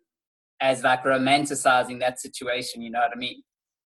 as 0.60 0.84
like 0.84 1.04
romanticizing 1.04 2.00
that 2.00 2.20
situation. 2.20 2.82
You 2.82 2.92
know 2.92 3.00
what 3.00 3.12
I 3.16 3.20
mean? 3.20 3.42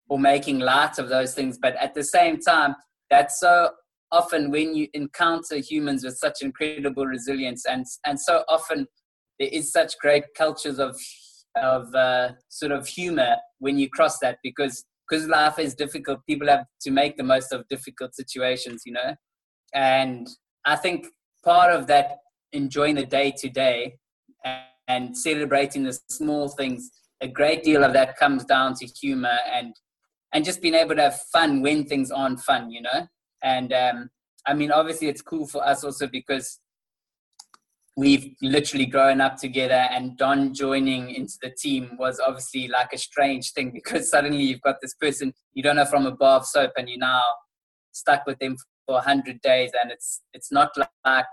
Or 0.07 0.19
making 0.19 0.59
light 0.59 0.99
of 0.99 1.09
those 1.09 1.33
things, 1.33 1.57
but 1.59 1.75
at 1.77 1.95
the 1.95 2.03
same 2.03 2.39
time, 2.39 2.75
that's 3.09 3.39
so 3.39 3.71
often 4.11 4.51
when 4.51 4.75
you 4.75 4.87
encounter 4.93 5.57
humans 5.57 6.03
with 6.03 6.17
such 6.17 6.41
incredible 6.41 7.05
resilience 7.05 7.65
and 7.65 7.85
and 8.05 8.19
so 8.19 8.43
often 8.47 8.87
there 9.37 9.49
is 9.51 9.71
such 9.71 9.97
great 9.99 10.23
cultures 10.35 10.79
of 10.79 10.97
of 11.57 11.93
uh, 11.95 12.31
sort 12.49 12.71
of 12.71 12.87
humor 12.87 13.35
when 13.59 13.77
you 13.77 13.89
cross 13.89 14.19
that 14.19 14.37
because 14.43 14.85
because 15.09 15.27
life 15.27 15.57
is 15.57 15.73
difficult. 15.73 16.19
People 16.27 16.47
have 16.49 16.65
to 16.81 16.91
make 16.91 17.15
the 17.15 17.23
most 17.23 17.53
of 17.53 17.67
difficult 17.69 18.13
situations 18.13 18.83
you 18.85 18.93
know? 18.93 19.15
And 19.73 20.27
i 20.65 20.75
think 20.75 21.07
part 21.45 21.71
of 21.73 21.87
that 21.87 22.17
enjoying 22.51 22.95
the 22.95 23.05
day 23.05 23.33
to 23.37 23.49
day 23.49 23.95
and 24.87 25.17
celebrating 25.17 25.83
the 25.83 25.97
small 26.09 26.49
things 26.49 26.89
a 27.21 27.27
great 27.27 27.63
deal 27.63 27.83
of 27.83 27.93
that 27.93 28.17
comes 28.17 28.43
down 28.45 28.73
to 28.73 28.85
humor 29.01 29.37
and 29.51 29.73
and 30.33 30.45
just 30.45 30.61
being 30.61 30.73
able 30.73 30.95
to 30.95 31.01
have 31.01 31.19
fun 31.33 31.61
when 31.61 31.85
things 31.85 32.11
aren't 32.11 32.39
fun 32.41 32.69
you 32.69 32.81
know? 32.81 33.07
And 33.43 33.71
um, 33.73 34.09
I 34.47 34.53
mean, 34.53 34.71
obviously, 34.71 35.09
it's 35.09 35.21
cool 35.21 35.45
for 35.45 35.65
us 35.65 35.83
also 35.83 36.07
because 36.07 36.59
we've 37.97 38.35
literally 38.43 38.85
grown 38.85 39.19
up 39.19 39.35
together 39.37 39.87
and 39.91 40.15
Don 40.17 40.53
joining 40.53 41.09
into 41.09 41.33
the 41.41 41.49
team 41.49 41.97
was 41.97 42.21
obviously 42.25 42.67
like 42.67 42.93
a 42.93 42.97
strange 42.97 43.51
thing 43.51 43.71
because 43.73 44.09
suddenly 44.09 44.43
you've 44.43 44.61
got 44.61 44.77
this 44.81 44.93
person 44.93 45.33
you 45.53 45.63
don't 45.63 45.75
know 45.75 45.85
from 45.85 46.05
a 46.05 46.11
bar 46.11 46.37
of 46.37 46.45
soap 46.45 46.71
and 46.77 46.87
you're 46.87 46.99
now 46.99 47.21
stuck 47.91 48.25
with 48.25 48.37
them 48.39 48.55
for 48.85 48.95
100 48.95 49.41
days 49.41 49.71
and 49.81 49.91
it's 49.91 50.21
it's 50.33 50.51
not 50.51 50.69
like 50.77 51.25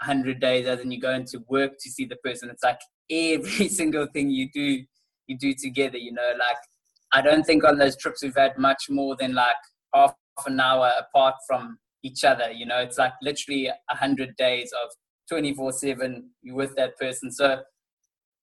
100 0.00 0.40
days 0.40 0.66
as 0.66 0.80
in 0.80 0.90
you 0.90 1.00
go 1.00 1.12
into 1.12 1.40
work 1.48 1.72
to 1.80 1.90
see 1.90 2.04
the 2.04 2.16
person 2.16 2.50
it's 2.50 2.64
like 2.64 2.80
every 3.10 3.68
single 3.80 4.06
thing 4.12 4.28
you 4.28 4.48
do 4.52 4.82
you 5.28 5.38
do 5.38 5.54
together 5.54 5.98
you 5.98 6.12
know 6.12 6.32
like 6.38 6.56
I 7.12 7.22
don't 7.22 7.44
think 7.44 7.64
on 7.64 7.78
those 7.78 7.96
trips 7.96 8.22
we've 8.22 8.36
had 8.36 8.58
much 8.58 8.84
more 8.90 9.16
than 9.16 9.34
like 9.34 9.56
half 9.94 10.14
an 10.46 10.60
hour 10.60 10.92
apart 10.98 11.36
from 11.46 11.78
each 12.02 12.24
other. 12.24 12.50
You 12.50 12.66
know, 12.66 12.78
it's 12.78 12.98
like 12.98 13.12
literally 13.22 13.70
hundred 13.90 14.36
days 14.36 14.70
of 14.72 14.90
24 15.28 15.72
seven 15.72 16.30
with 16.44 16.74
that 16.76 16.96
person. 16.98 17.30
So 17.30 17.60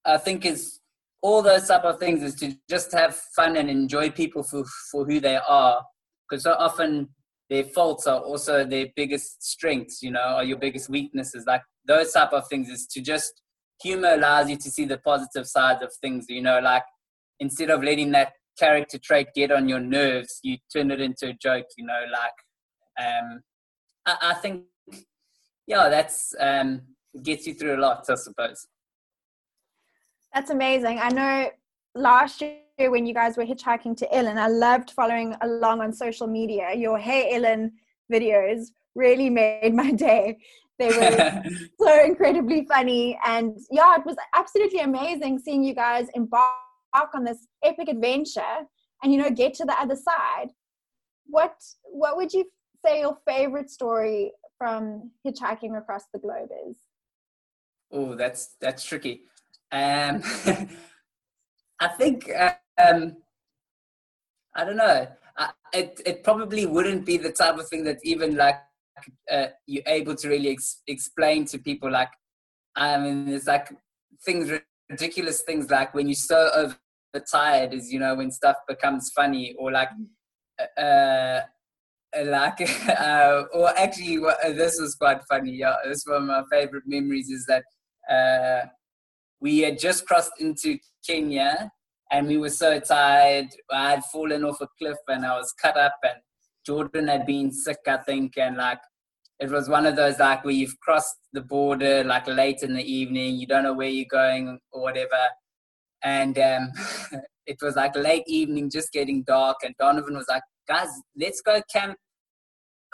I 0.04 0.19
think 0.19 0.45
it's 0.45 0.81
all 1.23 1.43
those 1.43 1.69
type 1.69 1.85
of 1.85 1.99
things 1.99 2.23
is 2.23 2.35
to 2.37 2.54
just 2.69 2.93
have 2.93 3.16
fun 3.35 3.57
and 3.57 3.71
enjoy 3.71 4.11
people 4.11 4.43
for, 4.43 4.64
for 4.90 5.07
who 5.07 5.21
they 5.21 5.38
are. 5.49 5.83
Because 6.28 6.45
so 6.45 6.52
often 6.52 7.09
their 7.49 7.64
faults 7.64 8.07
are 8.07 8.21
also 8.21 8.64
their 8.64 8.88
biggest 8.95 9.43
strengths, 9.43 10.02
you 10.02 10.11
know, 10.11 10.37
or 10.37 10.45
your 10.45 10.59
biggest 10.59 10.88
weaknesses. 10.88 11.45
Like 11.47 11.62
those 11.87 12.12
type 12.12 12.33
of 12.33 12.47
things 12.49 12.69
is 12.69 12.87
to 12.88 13.00
just 13.00 13.40
humor 13.83 14.14
allows 14.14 14.50
you 14.50 14.57
to 14.57 14.71
see 14.71 14.85
the 14.85 14.99
positive 14.99 15.47
sides 15.47 15.83
of 15.83 15.93
things, 16.00 16.26
you 16.28 16.43
know, 16.43 16.61
like 16.61 16.85
instead 17.40 17.71
of 17.71 17.83
letting 17.83 18.12
that 18.12 18.33
character 18.59 18.99
trait 18.99 19.28
get 19.35 19.50
on 19.50 19.69
your 19.69 19.81
nerves, 19.81 20.40
you 20.43 20.59
turn 20.73 20.90
it 20.90 21.00
into 21.00 21.28
a 21.28 21.35
joke, 21.35 21.66
you 21.76 21.87
know, 21.87 22.02
like 22.12 23.07
um 23.07 23.40
I, 24.07 24.31
I 24.31 24.35
think 24.35 24.64
yeah, 25.66 25.88
that's 25.88 26.35
um 26.40 26.83
gets 27.23 27.47
you 27.47 27.54
through 27.54 27.76
a 27.76 27.80
lot, 27.80 28.04
I 28.09 28.14
suppose. 28.14 28.66
That's 30.33 30.50
amazing. 30.50 30.99
I 31.00 31.09
know 31.11 31.50
last 31.94 32.40
year 32.40 32.90
when 32.90 33.06
you 33.06 33.14
guys 33.14 33.37
were 33.37 33.44
hitchhiking 33.44 33.97
to 33.99 34.14
Ellen, 34.14 34.37
I 34.37 34.49
loved 34.49 34.90
following 34.90 35.37
along 35.42 35.80
on 35.80 35.92
social 35.92 36.26
media. 36.26 36.75
Your 36.75 36.99
Hey 36.99 37.35
Ellen 37.35 37.73
videos 38.12 38.66
really 38.94 39.30
made 39.30 39.75
my 39.75 39.92
day. 39.92 40.38
They 40.78 40.88
were 40.88 41.42
so 41.80 42.04
incredibly 42.04 42.66
funny. 42.66 43.18
And 43.25 43.56
yeah, 43.71 43.94
it 43.97 44.04
was 44.04 44.16
absolutely 44.35 44.80
amazing 44.80 45.38
seeing 45.38 45.62
you 45.62 45.75
guys 45.75 46.09
embark 46.14 46.50
on 47.14 47.25
this 47.25 47.47
epic 47.62 47.88
adventure 47.88 48.66
and 49.02 49.12
you 49.12 49.18
know 49.18 49.30
get 49.30 49.54
to 49.54 49.64
the 49.64 49.78
other 49.80 49.97
side 49.97 50.50
what 51.26 51.54
what 51.85 52.16
would 52.16 52.33
you 52.33 52.44
say 52.85 53.00
your 53.00 53.16
favorite 53.26 53.71
story 53.71 54.33
from 54.58 55.11
hitchhiking 55.26 55.76
across 55.76 56.04
the 56.12 56.18
globe 56.18 56.50
is. 56.68 56.78
Oh 57.92 58.14
that's 58.14 58.56
that's 58.61 58.84
tricky. 58.84 59.23
Um 59.73 60.23
i 61.80 61.88
think 61.88 62.30
um 62.78 63.16
i 64.54 64.64
don't 64.64 64.76
know. 64.76 65.08
I, 65.37 65.50
it 65.73 66.00
it 66.06 66.23
probably 66.23 66.64
wouldn't 66.66 67.04
be 67.04 67.16
the 67.16 67.32
type 67.32 67.58
of 67.58 67.68
thing 67.68 67.84
that 67.84 67.99
even 68.04 68.37
like 68.37 68.61
uh, 69.30 69.46
you're 69.66 69.82
able 69.87 70.14
to 70.14 70.28
really 70.28 70.50
ex- 70.50 70.82
explain 70.87 71.44
to 71.46 71.58
people 71.58 71.90
like 71.90 72.11
i 72.76 72.96
mean 72.96 73.28
it's 73.28 73.46
like 73.46 73.68
things 74.25 74.50
ridiculous 74.88 75.42
things 75.42 75.70
like 75.70 75.92
when 75.94 76.06
you're 76.06 76.14
so 76.14 76.50
over 76.54 76.76
tired 77.30 77.73
is 77.73 77.92
you 77.92 77.99
know 77.99 78.14
when 78.14 78.30
stuff 78.30 78.56
becomes 78.68 79.11
funny 79.14 79.54
or 79.58 79.70
like 79.70 79.88
uh, 80.61 80.80
uh 80.80 81.42
like 82.25 82.61
uh, 83.00 83.42
or 83.52 83.76
actually 83.78 84.18
uh, 84.18 84.52
this 84.52 84.78
was 84.80 84.94
quite 84.94 85.21
funny 85.28 85.52
yeah 85.52 85.75
this 85.85 86.04
one 86.06 86.23
of 86.23 86.28
my 86.28 86.42
favorite 86.50 86.85
memories 86.87 87.28
is 87.28 87.47
that 87.47 87.64
uh 88.11 88.66
we 89.40 89.61
had 89.61 89.78
just 89.78 90.06
crossed 90.06 90.33
into 90.40 90.78
kenya 91.06 91.71
and 92.12 92.26
we 92.26 92.37
were 92.37 92.50
so 92.50 92.78
tired 92.78 93.47
i 93.73 93.90
had 93.90 94.04
fallen 94.12 94.44
off 94.44 94.61
a 94.61 94.68
cliff 94.78 94.99
and 95.09 95.25
i 95.26 95.37
was 95.37 95.52
cut 95.61 95.76
up 95.76 95.94
and 96.02 96.21
jordan 96.66 97.09
had 97.09 97.26
been 97.26 97.50
sick 97.50 97.78
i 97.88 97.97
think 97.99 98.37
and 98.37 98.56
like 98.56 98.80
it 99.40 99.50
was 99.50 99.68
one 99.68 99.85
of 99.85 99.97
those 99.97 100.18
like 100.18 100.44
where 100.44 100.54
you've 100.54 100.78
crossed 100.80 101.16
the 101.33 101.40
border 101.40 102.04
like 102.04 102.26
late 102.28 102.62
in 102.62 102.75
the 102.75 102.92
evening 102.92 103.35
you 103.35 103.47
don't 103.47 103.64
know 103.64 103.75
where 103.75 103.88
you're 103.88 104.06
going 104.11 104.59
or 104.73 104.83
whatever 104.83 105.28
and 106.04 106.38
um, 106.38 106.71
it 107.47 107.56
was 107.61 107.76
like 107.76 107.97
late 107.97 108.25
evening, 108.26 108.71
just 108.71 108.92
getting 108.92 109.25
dark. 109.25 109.56
And 109.64 109.75
Donovan 109.78 110.14
was 110.14 110.26
like, 110.28 110.42
"Guys, 110.68 110.88
let's 111.16 111.40
go 111.40 111.61
camp 111.73 111.97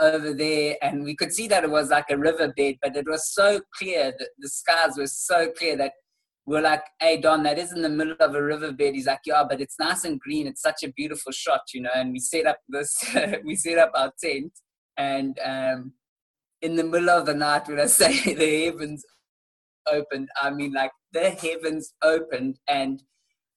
over 0.00 0.32
there." 0.32 0.76
And 0.82 1.04
we 1.04 1.14
could 1.14 1.32
see 1.32 1.48
that 1.48 1.64
it 1.64 1.70
was 1.70 1.90
like 1.90 2.10
a 2.10 2.18
riverbed, 2.18 2.78
but 2.82 2.96
it 2.96 3.06
was 3.08 3.32
so 3.32 3.60
clear 3.76 4.12
that 4.18 4.28
the 4.38 4.48
skies 4.48 4.96
were 4.96 5.06
so 5.06 5.50
clear 5.52 5.76
that 5.76 5.92
we 6.46 6.56
are 6.56 6.62
like, 6.62 6.82
"Hey, 7.00 7.20
Don, 7.20 7.42
that 7.44 7.58
is 7.58 7.72
in 7.72 7.82
the 7.82 7.88
middle 7.88 8.16
of 8.18 8.34
a 8.34 8.42
riverbed." 8.42 8.94
He's 8.94 9.06
like, 9.06 9.20
"Yeah, 9.26 9.44
but 9.48 9.60
it's 9.60 9.78
nice 9.78 10.04
and 10.04 10.18
green. 10.18 10.46
It's 10.46 10.62
such 10.62 10.82
a 10.82 10.92
beautiful 10.92 11.32
shot, 11.32 11.62
you 11.74 11.82
know." 11.82 11.90
And 11.94 12.12
we 12.12 12.18
set 12.18 12.46
up 12.46 12.58
this, 12.68 12.92
we 13.44 13.54
set 13.56 13.78
up 13.78 13.92
our 13.94 14.12
tent, 14.22 14.52
and 14.96 15.38
um, 15.44 15.92
in 16.62 16.76
the 16.76 16.84
middle 16.84 17.10
of 17.10 17.26
the 17.26 17.34
night, 17.34 17.68
when 17.68 17.80
I 17.80 17.86
say 17.86 18.34
the 18.34 18.64
heavens 18.64 19.04
opened, 19.90 20.28
I 20.40 20.50
mean 20.50 20.72
like 20.72 20.92
the 21.12 21.30
heavens 21.30 21.94
opened, 22.02 22.58
and 22.68 23.02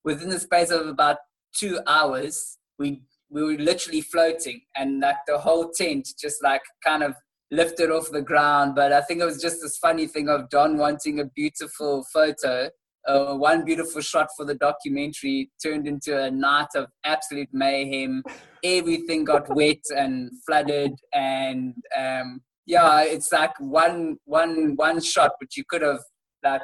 within 0.04 0.30
the 0.30 0.40
space 0.40 0.72
of 0.72 0.88
about 0.88 1.18
two 1.56 1.80
hours, 1.88 2.58
we 2.80 3.04
we 3.34 3.44
were 3.44 3.58
literally 3.58 4.02
floating, 4.02 4.62
and 4.76 5.00
like 5.00 5.18
the 5.28 5.40
whole 5.40 5.72
tent 5.72 6.08
just 6.22 6.44
like 6.44 6.62
kind 6.84 7.02
of 7.02 7.16
lifted 7.50 7.90
off 7.90 8.12
the 8.12 8.22
ground. 8.22 8.76
But 8.76 8.94
I 8.94 9.02
think 9.02 9.22
it 9.22 9.26
was 9.26 9.42
just 9.42 9.62
this 9.62 9.78
funny 9.78 10.06
thing 10.08 10.30
of 10.30 10.50
Don 10.50 10.78
wanting 10.78 11.20
a 11.20 11.26
beautiful 11.26 12.06
photo. 12.14 12.70
Uh, 13.06 13.36
one 13.36 13.66
beautiful 13.66 14.02
shot 14.02 14.28
for 14.38 14.46
the 14.46 14.56
documentary 14.56 15.52
turned 15.62 15.88
into 15.88 16.18
a 16.18 16.32
night 16.32 16.70
of 16.76 16.88
absolute 17.04 17.50
mayhem. 17.52 18.24
Everything 18.64 19.26
got 19.26 19.54
wet 19.54 19.84
and 19.98 20.32
flooded, 20.46 20.94
and 21.14 21.74
um, 21.98 22.40
yeah, 22.68 23.02
it's 23.02 23.32
like 23.32 23.60
one 23.60 24.18
one 24.26 24.76
one 24.76 25.02
shot, 25.02 25.32
but 25.40 25.58
you 25.58 25.64
could 25.68 25.82
have 25.82 26.04
like 26.44 26.62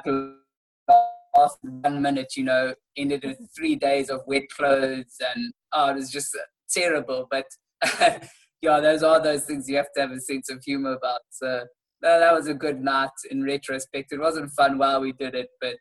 after 1.36 1.58
one 1.62 2.02
minute, 2.02 2.34
you 2.36 2.44
know, 2.44 2.74
ended 2.98 3.24
with 3.24 3.40
three 3.56 3.76
days 3.76 4.10
of 4.10 4.22
wet 4.28 4.44
clothes 4.56 5.16
and 5.34 5.54
oh, 5.74 5.92
it 5.92 5.96
was 5.96 6.12
just 6.12 6.36
terrible. 6.72 7.28
But 7.30 7.46
yeah, 8.62 8.80
those 8.80 9.04
are 9.04 9.22
those 9.22 9.46
things 9.46 9.70
you 9.70 9.78
have 9.78 9.92
to 9.96 10.02
have 10.02 10.12
a 10.12 10.20
sense 10.20 10.50
of 10.50 10.64
humor 10.64 10.94
about. 10.94 11.22
So 11.30 11.66
no, 12.02 12.20
that 12.20 12.34
was 12.34 12.48
a 12.48 12.54
good 12.54 12.82
night 12.82 13.10
in 13.30 13.44
retrospect. 13.44 14.12
It 14.12 14.20
wasn't 14.20 14.52
fun 14.52 14.78
while 14.78 15.02
we 15.02 15.12
did 15.14 15.36
it, 15.36 15.50
but 15.60 15.78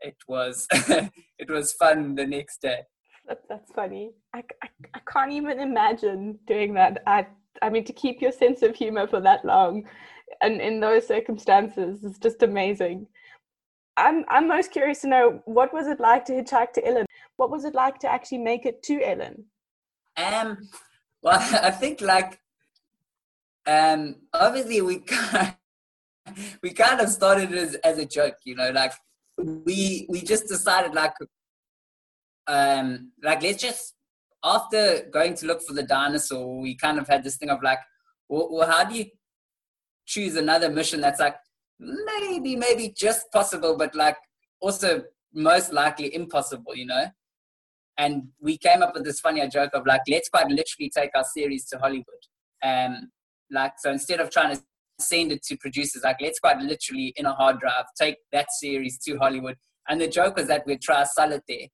it 0.00 0.16
was 0.28 0.66
it 0.72 1.50
was 1.50 1.72
fun 1.72 2.14
the 2.14 2.26
next 2.26 2.62
day. 2.62 2.80
That, 3.28 3.42
that's 3.48 3.72
funny. 3.72 4.12
I, 4.34 4.44
I, 4.62 4.68
I 4.94 5.00
can't 5.10 5.32
even 5.32 5.58
imagine 5.58 6.38
doing 6.46 6.74
that. 6.74 7.02
I 7.06 7.26
I 7.62 7.70
mean, 7.70 7.84
to 7.84 7.92
keep 7.92 8.20
your 8.20 8.32
sense 8.32 8.62
of 8.62 8.76
humor 8.76 9.06
for 9.06 9.20
that 9.20 9.44
long 9.44 9.84
and 10.40 10.60
in 10.60 10.80
those 10.80 11.06
circumstances 11.06 12.04
is 12.04 12.18
just 12.18 12.42
amazing. 12.42 13.06
I'm 13.96 14.24
I'm 14.28 14.48
most 14.48 14.72
curious 14.72 15.00
to 15.02 15.08
know 15.08 15.42
what 15.46 15.72
was 15.72 15.86
it 15.86 16.00
like 16.00 16.24
to 16.26 16.32
hitchhike 16.32 16.72
to 16.74 16.86
Ellen? 16.86 17.06
What 17.36 17.50
was 17.50 17.64
it 17.64 17.74
like 17.74 17.98
to 18.00 18.12
actually 18.12 18.38
make 18.38 18.66
it 18.66 18.82
to 18.84 19.02
Ellen? 19.02 19.44
Um, 20.16 20.68
well, 21.22 21.38
I 21.62 21.70
think 21.70 22.00
like 22.00 22.38
um, 23.66 24.16
obviously 24.32 24.80
we 24.80 25.00
kind 25.00 25.54
we 26.62 26.72
kind 26.72 27.00
of 27.00 27.08
started 27.08 27.52
as, 27.52 27.74
as 27.76 27.98
a 27.98 28.06
joke, 28.06 28.36
you 28.44 28.54
know, 28.54 28.70
like 28.70 28.92
we 29.38 30.06
we 30.08 30.22
just 30.22 30.48
decided 30.48 30.94
like 30.94 31.12
um 32.48 33.12
like 33.22 33.42
let's 33.42 33.60
just 33.62 33.94
after 34.44 35.08
going 35.12 35.34
to 35.34 35.46
look 35.46 35.62
for 35.62 35.72
the 35.72 35.82
dinosaur, 35.82 36.60
we 36.60 36.76
kind 36.76 36.98
of 36.98 37.08
had 37.08 37.24
this 37.24 37.36
thing 37.36 37.50
of 37.50 37.62
like, 37.62 37.80
well, 38.28 38.48
well 38.50 38.70
how 38.70 38.84
do 38.84 38.94
you 38.96 39.06
choose 40.06 40.36
another 40.36 40.70
mission 40.70 41.00
that's 41.00 41.20
like 41.20 41.36
maybe 41.80 42.56
maybe 42.56 42.94
just 42.96 43.30
possible, 43.32 43.76
but 43.76 43.94
like 43.94 44.16
also 44.60 45.02
most 45.34 45.72
likely 45.72 46.14
impossible, 46.14 46.74
you 46.74 46.86
know? 46.86 47.06
And 47.98 48.28
we 48.40 48.58
came 48.58 48.82
up 48.82 48.94
with 48.94 49.04
this 49.04 49.20
funny 49.20 49.46
joke 49.48 49.70
of 49.74 49.86
like, 49.86 50.02
let's 50.08 50.28
quite 50.28 50.48
literally 50.48 50.90
take 50.94 51.10
our 51.14 51.24
series 51.24 51.66
to 51.68 51.78
Hollywood. 51.78 52.04
Um, 52.62 53.10
like, 53.50 53.72
so 53.78 53.90
instead 53.90 54.20
of 54.20 54.30
trying 54.30 54.56
to 54.56 54.62
send 55.00 55.32
it 55.32 55.42
to 55.44 55.56
producers, 55.56 56.02
like, 56.04 56.20
let's 56.20 56.38
quite 56.38 56.58
literally 56.58 57.14
in 57.16 57.26
a 57.26 57.32
hard 57.32 57.60
drive 57.60 57.84
take 57.98 58.16
that 58.32 58.48
series 58.50 58.98
to 59.06 59.16
Hollywood. 59.16 59.56
And 59.88 60.00
the 60.00 60.08
joke 60.08 60.36
was 60.36 60.48
that 60.48 60.66
we'd 60.66 60.82
try 60.82 61.02
to 61.02 61.08
sell 61.08 61.32
it 61.32 61.42
there. 61.48 61.68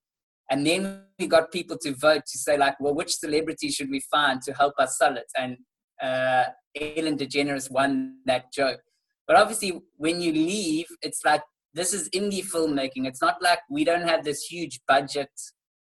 And 0.50 0.66
then 0.66 1.02
we 1.18 1.26
got 1.26 1.50
people 1.50 1.78
to 1.78 1.94
vote 1.94 2.24
to 2.26 2.38
say, 2.38 2.58
like, 2.58 2.78
well, 2.78 2.94
which 2.94 3.14
celebrity 3.14 3.70
should 3.70 3.90
we 3.90 4.00
find 4.10 4.42
to 4.42 4.52
help 4.52 4.74
us 4.78 4.98
sell 4.98 5.16
it? 5.16 5.30
And 5.36 5.56
uh, 6.00 6.44
Ellen 6.78 7.16
DeGeneres 7.16 7.70
won 7.70 8.18
that 8.26 8.52
joke. 8.52 8.80
But 9.26 9.36
obviously, 9.36 9.80
when 9.96 10.20
you 10.20 10.32
leave, 10.32 10.86
it's 11.00 11.24
like 11.24 11.42
this 11.74 11.94
is 11.94 12.10
indie 12.10 12.44
filmmaking. 12.44 13.06
It's 13.06 13.22
not 13.22 13.40
like 13.40 13.60
we 13.70 13.84
don't 13.84 14.06
have 14.06 14.24
this 14.24 14.42
huge 14.42 14.80
budget 14.86 15.30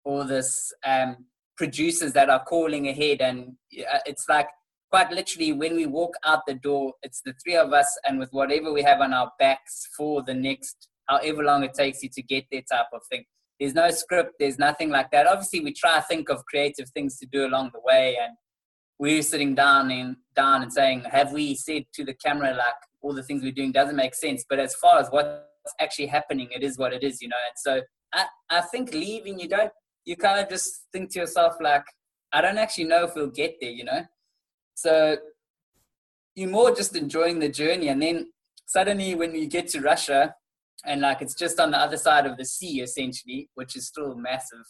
or 0.05 0.25
this 0.25 0.73
um, 0.85 1.27
producers 1.57 2.13
that 2.13 2.31
are 2.31 2.45
calling 2.45 2.89
ahead. 2.89 3.21
And 3.21 3.57
uh, 3.79 3.99
it's 4.07 4.29
like 4.29 4.49
quite 4.91 5.11
literally 5.11 5.53
when 5.53 5.77
we 5.77 5.87
walk 5.87 6.15
out 6.25 6.41
the 6.47 6.55
door, 6.55 6.93
it's 7.03 7.23
the 7.25 7.35
three 7.43 7.57
of 7.57 7.73
us 7.73 7.99
and 8.07 8.19
with 8.19 8.31
whatever 8.31 8.73
we 8.73 8.83
have 8.83 9.01
on 9.01 9.13
our 9.13 9.31
backs 9.39 9.89
for 9.97 10.23
the 10.23 10.35
next, 10.35 10.89
however 11.07 11.43
long 11.43 11.65
it 11.65 11.75
takes 11.75 12.03
you 12.03 12.09
to 12.11 12.23
get 12.23 12.45
there 12.51 12.63
type 12.71 12.87
of 12.93 13.01
thing. 13.11 13.25
There's 13.59 13.75
no 13.75 13.91
script, 13.91 14.33
there's 14.41 14.59
nothing 14.59 14.91
like 14.91 15.11
that. 15.13 15.27
Obviously, 15.27 15.61
we 15.61 15.73
try 15.73 15.97
to 15.97 16.03
think 16.03 16.29
of 16.29 16.45
creative 16.47 16.89
things 16.91 17.19
to 17.19 17.27
do 17.27 17.47
along 17.47 17.71
the 17.73 17.81
way. 17.85 18.17
And 18.21 18.35
we're 18.99 19.23
sitting 19.23 19.55
down 19.55 19.91
and 19.91 20.17
down 20.35 20.63
and 20.63 20.73
saying, 20.73 21.05
have 21.11 21.33
we 21.33 21.55
said 21.55 21.85
to 21.95 22.05
the 22.05 22.15
camera 22.15 22.51
like 22.51 22.75
all 23.03 23.15
the 23.15 23.23
things 23.23 23.43
we're 23.43 23.53
doing 23.53 23.73
doesn't 23.73 23.97
make 23.97 24.15
sense? 24.15 24.45
But 24.49 24.59
as 24.59 24.75
far 24.75 24.99
as 24.99 25.09
what's 25.11 25.31
actually 25.81 26.07
happening, 26.07 26.49
it 26.51 26.63
is 26.63 26.77
what 26.77 26.93
it 26.93 27.05
is, 27.05 27.23
you 27.23 27.29
know. 27.29 27.37
And 27.49 27.57
so 27.57 27.83
I, 28.13 28.27
I 28.51 28.61
think 28.63 28.93
leaving, 28.93 29.39
you 29.39 29.49
don't 29.49 29.73
you 30.05 30.17
kind 30.17 30.41
of 30.41 30.49
just 30.49 30.87
think 30.93 31.11
to 31.13 31.21
yourself 31.21 31.57
like, 31.61 31.85
I 32.33 32.41
don't 32.41 32.59
actually 32.59 32.85
know 32.85 33.05
if 33.05 33.15
we'll 33.15 33.29
get 33.29 33.57
there, 33.61 33.71
you 33.71 33.85
know. 33.85 34.05
So 34.75 35.17
you're 36.35 36.51
more 36.51 36.75
just 36.75 36.97
enjoying 36.97 37.39
the 37.39 37.49
journey, 37.49 37.89
and 37.89 38.01
then 38.01 38.33
suddenly 38.67 39.15
when 39.15 39.35
you 39.35 39.47
get 39.47 39.69
to 39.69 39.81
Russia, 39.81 40.35
and 40.85 41.03
like 41.03 41.23
it's 41.23 41.35
just 41.35 41.61
on 41.61 41.71
the 41.71 41.79
other 41.79 41.97
side 41.97 42.27
of 42.27 42.37
the 42.37 42.45
sea 42.45 42.81
essentially, 42.81 43.51
which 43.55 43.77
is 43.77 43.87
still 43.87 44.15
massive, 44.17 44.65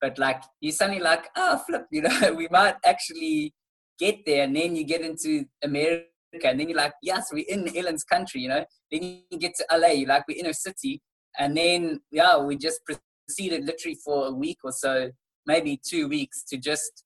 but 0.00 0.18
like 0.18 0.42
you 0.60 0.70
suddenly 0.72 1.00
like, 1.00 1.26
oh 1.36 1.60
flip, 1.66 1.86
you 1.90 2.02
know, 2.02 2.32
we 2.34 2.48
might 2.50 2.76
actually 2.84 3.54
get 3.98 4.24
there, 4.24 4.44
and 4.44 4.54
then 4.54 4.76
you 4.76 4.84
get 4.84 5.00
into 5.00 5.44
America, 5.62 6.04
and 6.44 6.60
then 6.60 6.68
you're 6.68 6.78
like, 6.78 6.94
yes, 7.02 7.30
we're 7.32 7.44
in 7.48 7.76
Ellen's 7.76 8.04
country, 8.04 8.42
you 8.42 8.48
know. 8.48 8.64
Then 8.92 9.22
you 9.30 9.38
get 9.38 9.54
to 9.56 9.66
LA, 9.76 9.88
you're 9.88 10.08
like 10.08 10.24
we're 10.28 10.38
in 10.38 10.46
a 10.46 10.54
city, 10.54 11.02
and 11.36 11.56
then 11.56 12.00
yeah, 12.12 12.38
we 12.38 12.56
just 12.56 12.80
proceeded 13.28 13.64
literally 13.64 13.96
for 14.02 14.26
a 14.26 14.32
week 14.32 14.58
or 14.64 14.72
so, 14.72 15.10
maybe 15.46 15.80
two 15.84 16.08
weeks, 16.08 16.42
to 16.44 16.56
just 16.56 17.04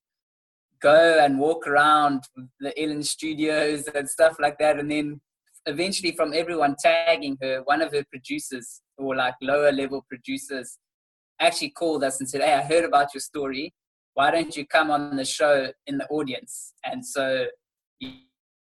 go 0.81 1.19
and 1.21 1.39
walk 1.39 1.67
around 1.67 2.23
the 2.61 2.73
Ellen 2.81 3.03
studios 3.03 3.89
and 3.95 4.09
stuff 4.09 4.37
like 4.41 4.59
that. 4.59 4.79
And 4.79 4.91
then 4.91 5.21
eventually, 5.67 6.13
from 6.13 6.33
everyone 6.33 6.77
tagging 6.81 7.37
her, 7.43 7.63
one 7.65 7.83
of 7.83 7.93
her 7.93 8.05
producers 8.11 8.81
or 8.97 9.17
like 9.17 9.35
lower 9.43 9.73
level 9.73 10.05
producers 10.09 10.79
actually 11.41 11.71
called 11.71 12.05
us 12.05 12.21
and 12.21 12.29
said, 12.29 12.41
Hey, 12.41 12.55
I 12.55 12.63
heard 12.63 12.85
about 12.85 13.15
your 13.15 13.21
story. 13.21 13.75
Why 14.15 14.31
don't 14.31 14.57
you 14.57 14.67
come 14.67 14.91
on 14.91 15.17
the 15.17 15.25
show 15.25 15.73
in 15.87 15.99
the 15.99 16.07
audience? 16.09 16.75
And 16.85 17.05
so, 17.05 17.47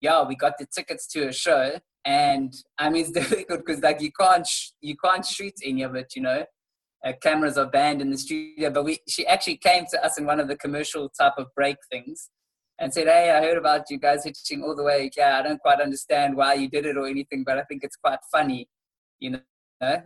yeah, 0.01 0.23
we 0.23 0.37
got 0.37 0.57
the 0.59 0.67
tickets 0.73 1.07
to 1.09 1.29
a 1.29 1.33
show. 1.33 1.79
And 2.05 2.55
I 2.79 2.89
mean, 2.91 3.03
it's 3.03 3.11
difficult 3.31 3.67
because 3.67 3.83
like 3.83 4.01
you 4.01 4.13
can't 4.19 4.47
sh- 4.47 4.71
you 4.81 4.97
can't 4.97 5.27
shoot 5.27 5.55
any 5.65 5.83
of 5.83 5.95
it, 5.97 6.13
you 6.17 6.23
know 6.23 6.45
uh, 7.05 7.13
cameras 7.23 7.59
are 7.59 7.67
banned 7.67 8.01
in 8.01 8.11
the 8.11 8.19
studio. 8.19 8.71
But 8.71 8.85
we, 8.85 8.99
she 9.09 9.27
actually 9.27 9.57
came 9.57 9.87
to 9.91 10.05
us 10.05 10.19
in 10.19 10.27
one 10.27 10.41
of 10.41 10.49
the 10.49 10.57
commercial 10.57 11.09
type 11.09 11.35
of 11.39 11.47
break 11.57 11.77
things 11.91 12.31
and 12.79 12.93
said, 12.93 13.07
Hey, 13.07 13.31
I 13.31 13.41
heard 13.41 13.59
about 13.59 13.91
you 13.91 13.99
guys 13.99 14.25
hitching 14.25 14.63
all 14.63 14.75
the 14.75 14.85
way. 14.85 15.11
Yeah, 15.17 15.39
I 15.39 15.43
don't 15.43 15.61
quite 15.61 15.81
understand 15.81 16.37
why 16.37 16.55
you 16.55 16.69
did 16.69 16.87
it 16.87 16.97
or 16.97 17.07
anything, 17.07 17.45
but 17.45 17.59
I 17.59 17.63
think 17.65 17.85
it's 17.85 17.97
quite 17.97 18.19
funny, 18.31 18.69
you 19.21 19.31
know. 19.31 19.41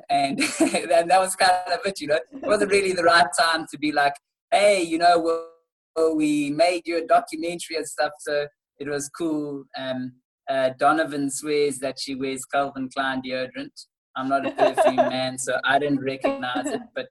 And, 0.08 0.40
and 0.60 1.10
that 1.10 1.20
was 1.20 1.36
kind 1.36 1.52
of 1.72 1.80
it, 1.84 2.00
you 2.00 2.08
know. 2.08 2.18
It 2.32 2.42
wasn't 2.42 2.70
really 2.70 2.92
the 2.92 3.04
right 3.04 3.26
time 3.38 3.66
to 3.70 3.78
be 3.78 3.92
like, 3.92 4.14
Hey, 4.50 4.82
you 4.82 4.98
know, 4.98 5.18
well, 5.18 6.16
we 6.16 6.50
made 6.50 6.82
you 6.86 6.98
a 6.98 7.06
documentary 7.06 7.76
and 7.76 7.86
stuff. 7.86 8.12
So 8.20 8.46
it 8.78 8.88
was 8.88 9.08
cool. 9.08 9.64
Um, 9.76 10.12
uh, 10.48 10.70
Donovan 10.78 11.30
swears 11.30 11.78
that 11.78 11.98
she 11.98 12.14
wears 12.14 12.44
Calvin 12.44 12.88
Klein 12.94 13.22
deodorant. 13.22 13.86
I'm 14.16 14.28
not 14.28 14.46
a 14.46 14.50
perfume 14.50 14.96
man, 14.96 15.38
so 15.38 15.58
I 15.64 15.78
didn't 15.78 16.02
recognize 16.02 16.66
it. 16.66 16.80
But 16.94 17.08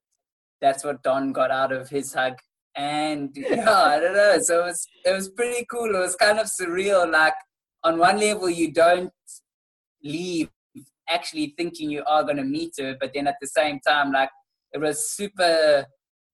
that's 0.61 0.83
what 0.83 1.03
Don 1.03 1.31
got 1.31 1.51
out 1.51 1.71
of 1.71 1.89
his 1.89 2.13
hug. 2.13 2.33
And 2.75 3.31
yeah, 3.35 3.71
I 3.71 3.99
don't 3.99 4.13
know. 4.13 4.37
So 4.41 4.61
it 4.61 4.65
was 4.65 4.87
it 5.05 5.11
was 5.13 5.29
pretty 5.29 5.65
cool. 5.71 5.95
It 5.95 5.99
was 5.99 6.15
kind 6.15 6.39
of 6.39 6.47
surreal. 6.47 7.09
Like 7.09 7.35
on 7.83 7.99
one 7.99 8.19
level, 8.19 8.49
you 8.49 8.73
don't 8.73 9.11
leave 10.03 10.49
actually 11.07 11.53
thinking 11.55 11.89
you 11.91 12.03
are 12.07 12.23
going 12.23 12.37
to 12.37 12.43
meet 12.43 12.73
her, 12.79 12.95
but 12.99 13.11
then 13.13 13.27
at 13.27 13.35
the 13.39 13.47
same 13.47 13.79
time, 13.87 14.11
like 14.11 14.29
it 14.73 14.79
was 14.79 15.11
super. 15.11 15.85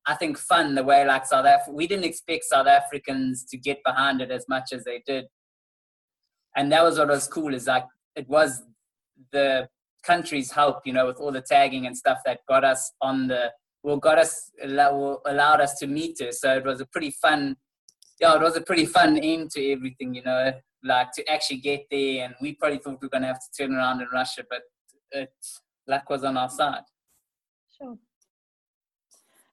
I 0.07 0.15
think 0.15 0.39
fun 0.39 0.73
the 0.73 0.84
way 0.84 1.05
like 1.05 1.27
South 1.27 1.45
Africa. 1.45 1.73
We 1.73 1.86
didn't 1.86 2.05
expect 2.05 2.45
South 2.45 2.65
Africans 2.65 3.45
to 3.51 3.57
get 3.57 3.84
behind 3.86 4.19
it 4.19 4.31
as 4.31 4.45
much 4.49 4.73
as 4.73 4.84
they 4.84 5.03
did, 5.05 5.25
and 6.55 6.71
that 6.71 6.84
was 6.84 6.97
what 6.97 7.10
was 7.10 7.27
cool. 7.27 7.53
Is 7.53 7.67
like 7.67 7.86
it 8.15 8.27
was 8.27 8.63
the 9.31 9.67
country's 10.03 10.51
help, 10.51 10.81
you 10.85 10.93
know, 10.93 11.05
with 11.07 11.17
all 11.17 11.31
the 11.31 11.41
tagging 11.41 11.85
and 11.87 11.97
stuff 11.97 12.19
that 12.25 12.39
got 12.47 12.63
us 12.63 12.91
on 13.01 13.27
the, 13.27 13.51
well, 13.83 13.97
got 13.97 14.17
us, 14.17 14.51
allowed 14.63 15.61
us 15.61 15.75
to 15.79 15.87
meet 15.87 16.19
her. 16.19 16.31
So 16.31 16.57
it 16.57 16.65
was 16.65 16.81
a 16.81 16.85
pretty 16.85 17.11
fun, 17.11 17.55
yeah, 18.19 18.35
it 18.35 18.41
was 18.41 18.55
a 18.55 18.61
pretty 18.61 18.85
fun 18.85 19.17
end 19.17 19.51
to 19.51 19.71
everything, 19.71 20.13
you 20.13 20.23
know, 20.23 20.53
like 20.83 21.11
to 21.13 21.27
actually 21.29 21.57
get 21.57 21.85
there. 21.89 22.25
And 22.25 22.35
we 22.41 22.53
probably 22.55 22.77
thought 22.77 23.01
we 23.01 23.05
were 23.05 23.09
going 23.09 23.23
to 23.23 23.27
have 23.27 23.39
to 23.39 23.63
turn 23.63 23.73
around 23.73 24.01
in 24.01 24.07
Russia, 24.13 24.43
but 24.49 24.61
it, 25.11 25.33
luck 25.87 26.09
was 26.09 26.23
on 26.23 26.37
our 26.37 26.49
side. 26.49 26.83
Sure. 27.77 27.97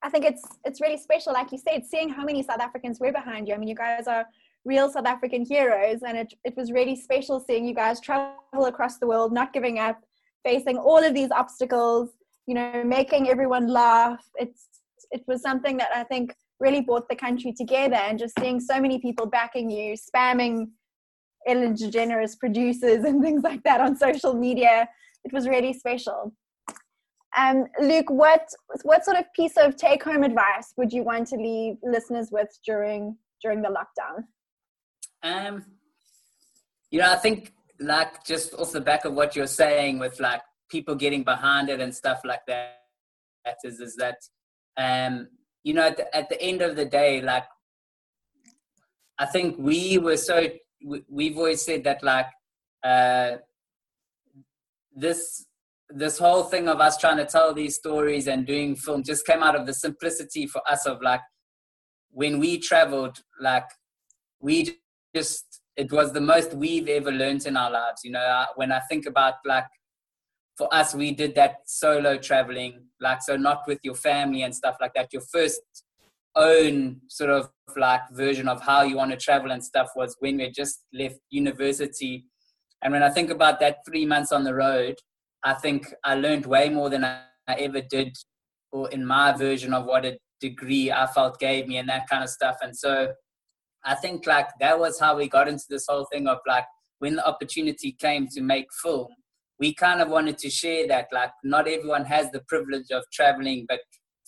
I 0.02 0.10
think 0.10 0.24
it's 0.24 0.42
it's 0.64 0.80
really 0.80 0.98
special, 0.98 1.32
like 1.32 1.50
you 1.50 1.58
said, 1.58 1.84
seeing 1.84 2.08
how 2.08 2.24
many 2.24 2.42
South 2.42 2.60
Africans 2.60 3.00
were 3.00 3.12
behind 3.12 3.48
you. 3.48 3.54
I 3.54 3.58
mean, 3.58 3.68
you 3.68 3.74
guys 3.74 4.06
are 4.06 4.26
real 4.64 4.88
South 4.90 5.06
African 5.06 5.44
heroes, 5.44 6.02
and 6.06 6.16
it 6.16 6.32
it 6.44 6.56
was 6.56 6.70
really 6.70 6.94
special 6.94 7.40
seeing 7.40 7.66
you 7.66 7.74
guys 7.74 8.00
travel 8.00 8.66
across 8.66 8.98
the 8.98 9.06
world, 9.06 9.32
not 9.32 9.52
giving 9.52 9.78
up, 9.80 10.00
facing 10.44 10.76
all 10.78 11.02
of 11.02 11.14
these 11.14 11.30
obstacles, 11.30 12.10
you 12.46 12.54
know, 12.54 12.82
making 12.84 13.28
everyone 13.28 13.68
laugh. 13.68 14.24
It's 14.36 14.66
it 15.10 15.22
was 15.26 15.42
something 15.42 15.76
that 15.78 15.90
I 15.94 16.04
think 16.04 16.34
really 16.60 16.80
brought 16.80 17.08
the 17.08 17.16
country 17.16 17.52
together 17.52 17.96
and 17.96 18.18
just 18.18 18.34
seeing 18.38 18.60
so 18.60 18.80
many 18.80 18.98
people 18.98 19.26
backing 19.26 19.70
you, 19.70 19.94
spamming 19.94 20.68
Ellen 21.46 21.74
DeGeneres 21.74 22.38
producers 22.38 23.04
and 23.08 23.22
things 23.22 23.42
like 23.42 23.62
that 23.64 23.80
on 23.80 23.96
social 23.96 24.34
media. 24.34 24.88
It 25.24 25.32
was 25.32 25.48
really 25.48 25.72
special. 25.72 26.32
Um, 27.36 27.66
Luke, 27.80 28.10
what 28.10 28.48
what 28.82 29.04
sort 29.04 29.18
of 29.18 29.24
piece 29.34 29.56
of 29.56 29.76
take 29.76 30.02
home 30.02 30.22
advice 30.22 30.72
would 30.76 30.92
you 30.92 31.02
want 31.02 31.28
to 31.28 31.36
leave 31.36 31.76
listeners 31.82 32.30
with 32.32 32.48
during 32.64 33.16
during 33.42 33.62
the 33.62 33.68
lockdown? 33.68 34.24
Um, 35.22 35.64
you 36.90 37.00
know, 37.00 37.12
I 37.12 37.16
think 37.16 37.52
like 37.80 38.24
just 38.24 38.54
off 38.54 38.72
the 38.72 38.80
back 38.80 39.04
of 39.04 39.14
what 39.14 39.36
you're 39.36 39.46
saying 39.46 39.98
with 39.98 40.18
like 40.20 40.42
people 40.70 40.94
getting 40.94 41.22
behind 41.22 41.68
it 41.68 41.80
and 41.80 41.94
stuff 41.94 42.20
like 42.24 42.40
that, 42.46 42.78
that 43.44 43.56
is, 43.64 43.80
is 43.80 43.96
that, 43.96 44.16
um, 44.76 45.28
you 45.64 45.74
know, 45.74 45.82
at 45.82 45.96
the, 45.96 46.16
at 46.16 46.28
the 46.28 46.40
end 46.40 46.62
of 46.62 46.76
the 46.76 46.84
day, 46.84 47.20
like, 47.20 47.44
I 49.18 49.26
think 49.26 49.56
we 49.58 49.98
were 49.98 50.16
so, 50.16 50.48
we, 50.84 51.28
have 51.28 51.36
always 51.36 51.64
said 51.64 51.84
that 51.84 52.02
like, 52.02 52.26
uh, 52.84 53.36
this, 54.94 55.46
this 55.90 56.18
whole 56.18 56.44
thing 56.44 56.68
of 56.68 56.80
us 56.80 56.98
trying 56.98 57.16
to 57.16 57.24
tell 57.24 57.54
these 57.54 57.76
stories 57.76 58.26
and 58.26 58.46
doing 58.46 58.76
film 58.76 59.02
just 59.02 59.26
came 59.26 59.42
out 59.42 59.56
of 59.56 59.66
the 59.66 59.74
simplicity 59.74 60.46
for 60.46 60.60
us 60.70 60.86
of 60.86 61.00
like, 61.02 61.20
when 62.10 62.38
we 62.38 62.58
traveled, 62.58 63.18
like, 63.40 63.66
we 64.40 64.78
just 65.14 65.60
it 65.78 65.90
was 65.92 66.12
the 66.12 66.20
most 66.20 66.52
we've 66.54 66.88
ever 66.88 67.12
learned 67.12 67.46
in 67.46 67.56
our 67.56 67.70
lives. 67.70 68.02
You 68.04 68.10
know, 68.10 68.44
when 68.56 68.72
I 68.72 68.80
think 68.90 69.06
about 69.06 69.34
like, 69.46 69.64
for 70.58 70.68
us, 70.74 70.94
we 70.94 71.12
did 71.12 71.36
that 71.36 71.58
solo 71.66 72.18
traveling, 72.18 72.72
like, 73.00 73.22
so 73.22 73.36
not 73.36 73.60
with 73.68 73.78
your 73.84 73.94
family 73.94 74.42
and 74.42 74.52
stuff 74.54 74.76
like 74.80 74.92
that. 74.94 75.12
Your 75.12 75.22
first 75.22 75.62
own 76.34 77.00
sort 77.08 77.30
of 77.30 77.48
like 77.76 78.02
version 78.10 78.48
of 78.48 78.60
how 78.60 78.82
you 78.82 78.96
want 78.96 79.12
to 79.12 79.16
travel 79.16 79.52
and 79.52 79.64
stuff 79.64 79.88
was 79.94 80.16
when 80.18 80.38
we 80.38 80.50
just 80.50 80.84
left 80.92 81.20
university 81.30 82.26
And 82.82 82.92
when 82.92 83.02
I 83.02 83.10
think 83.10 83.30
about 83.30 83.60
that 83.60 83.78
three 83.86 84.06
months 84.06 84.32
on 84.32 84.44
the 84.44 84.54
road, 84.54 84.96
I 85.44 85.54
think 85.54 85.92
I 86.04 86.14
learned 86.14 86.46
way 86.46 86.68
more 86.68 86.90
than 86.90 87.04
I, 87.04 87.22
I 87.46 87.54
ever 87.54 87.80
did, 87.80 88.16
or 88.72 88.88
in 88.90 89.04
my 89.04 89.32
version 89.32 89.74
of 89.74 89.86
what 89.86 90.04
a 90.04 90.18
degree 90.40 90.92
I 90.92 91.06
felt 91.06 91.40
gave 91.40 91.66
me, 91.66 91.78
and 91.78 91.88
that 91.88 92.08
kind 92.08 92.22
of 92.22 92.30
stuff. 92.30 92.56
And 92.62 92.76
so 92.76 93.12
I 93.84 93.94
think 93.94 94.26
like 94.26 94.48
that 94.60 94.78
was 94.78 94.98
how 94.98 95.16
we 95.16 95.28
got 95.28 95.48
into 95.48 95.64
this 95.68 95.86
whole 95.88 96.06
thing 96.12 96.26
of 96.26 96.38
like 96.46 96.64
when 96.98 97.16
the 97.16 97.26
opportunity 97.26 97.92
came 97.92 98.26
to 98.28 98.40
make 98.40 98.66
film, 98.82 99.08
we 99.60 99.74
kind 99.74 100.00
of 100.00 100.08
wanted 100.08 100.38
to 100.38 100.50
share 100.50 100.86
that 100.88 101.08
like 101.12 101.30
not 101.44 101.68
everyone 101.68 102.04
has 102.04 102.30
the 102.30 102.40
privilege 102.48 102.90
of 102.90 103.04
traveling, 103.12 103.66
but 103.68 103.80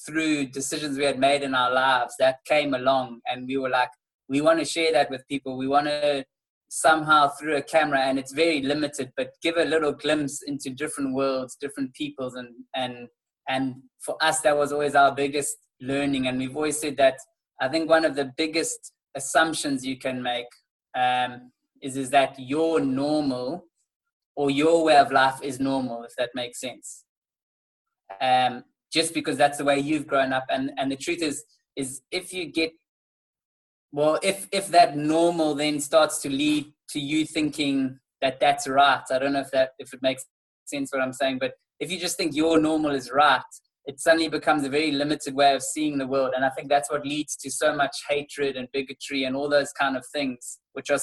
through 0.06 0.46
decisions 0.46 0.96
we 0.96 1.04
had 1.04 1.18
made 1.18 1.42
in 1.42 1.54
our 1.54 1.72
lives 1.72 2.14
that 2.18 2.36
came 2.46 2.74
along, 2.74 3.20
and 3.26 3.46
we 3.46 3.56
were 3.58 3.68
like, 3.68 3.90
we 4.28 4.40
want 4.40 4.58
to 4.58 4.64
share 4.64 4.92
that 4.92 5.10
with 5.10 5.26
people. 5.28 5.58
We 5.58 5.68
want 5.68 5.86
to 5.86 6.24
somehow 6.70 7.28
through 7.28 7.56
a 7.56 7.62
camera 7.62 7.98
and 7.98 8.16
it's 8.16 8.32
very 8.32 8.62
limited 8.62 9.10
but 9.16 9.32
give 9.42 9.56
a 9.56 9.64
little 9.64 9.90
glimpse 9.90 10.40
into 10.42 10.70
different 10.70 11.12
worlds 11.12 11.56
different 11.60 11.92
peoples 11.94 12.36
and 12.36 12.48
and 12.76 13.08
and 13.48 13.74
for 13.98 14.16
us 14.22 14.40
that 14.42 14.56
was 14.56 14.70
always 14.72 14.94
our 14.94 15.12
biggest 15.12 15.56
learning 15.80 16.28
and 16.28 16.38
we've 16.38 16.54
always 16.54 16.78
said 16.78 16.96
that 16.96 17.18
i 17.60 17.66
think 17.66 17.90
one 17.90 18.04
of 18.04 18.14
the 18.14 18.30
biggest 18.36 18.92
assumptions 19.14 19.84
you 19.84 19.96
can 19.96 20.22
make 20.22 20.46
um, 20.96 21.52
is 21.82 21.96
is 21.96 22.10
that 22.10 22.34
your 22.38 22.80
normal 22.80 23.66
or 24.36 24.50
your 24.50 24.84
way 24.84 24.96
of 24.96 25.12
life 25.12 25.40
is 25.42 25.60
normal 25.60 26.04
if 26.04 26.14
that 26.16 26.30
makes 26.34 26.60
sense. 26.60 27.04
Um, 28.20 28.64
just 28.92 29.14
because 29.14 29.36
that's 29.36 29.58
the 29.58 29.64
way 29.64 29.78
you've 29.78 30.06
grown 30.06 30.32
up. 30.32 30.44
And 30.50 30.72
and 30.76 30.90
the 30.90 30.96
truth 30.96 31.22
is 31.22 31.44
is 31.76 32.02
if 32.10 32.32
you 32.32 32.46
get 32.46 32.72
well 33.92 34.18
if 34.22 34.48
if 34.52 34.68
that 34.68 34.96
normal 34.96 35.54
then 35.54 35.80
starts 35.80 36.20
to 36.20 36.28
lead 36.28 36.72
to 36.88 37.00
you 37.00 37.24
thinking 37.24 37.98
that 38.20 38.38
that's 38.40 38.68
right 38.68 39.02
i 39.10 39.18
don't 39.18 39.32
know 39.32 39.40
if 39.40 39.50
that 39.50 39.70
if 39.78 39.92
it 39.92 40.02
makes 40.02 40.24
sense 40.66 40.92
what 40.92 41.02
i'm 41.02 41.12
saying 41.12 41.38
but 41.38 41.52
if 41.80 41.90
you 41.90 41.98
just 41.98 42.16
think 42.16 42.34
your 42.34 42.60
normal 42.60 42.92
is 42.92 43.10
right 43.10 43.42
it 43.86 43.98
suddenly 43.98 44.28
becomes 44.28 44.64
a 44.64 44.68
very 44.68 44.92
limited 44.92 45.34
way 45.34 45.54
of 45.54 45.62
seeing 45.62 45.98
the 45.98 46.06
world 46.06 46.32
and 46.34 46.44
i 46.44 46.50
think 46.50 46.68
that's 46.68 46.90
what 46.90 47.06
leads 47.06 47.36
to 47.36 47.50
so 47.50 47.74
much 47.74 47.96
hatred 48.08 48.56
and 48.56 48.68
bigotry 48.72 49.24
and 49.24 49.36
all 49.36 49.48
those 49.48 49.72
kind 49.72 49.96
of 49.96 50.04
things 50.12 50.58
which 50.72 50.90
are 50.90 51.00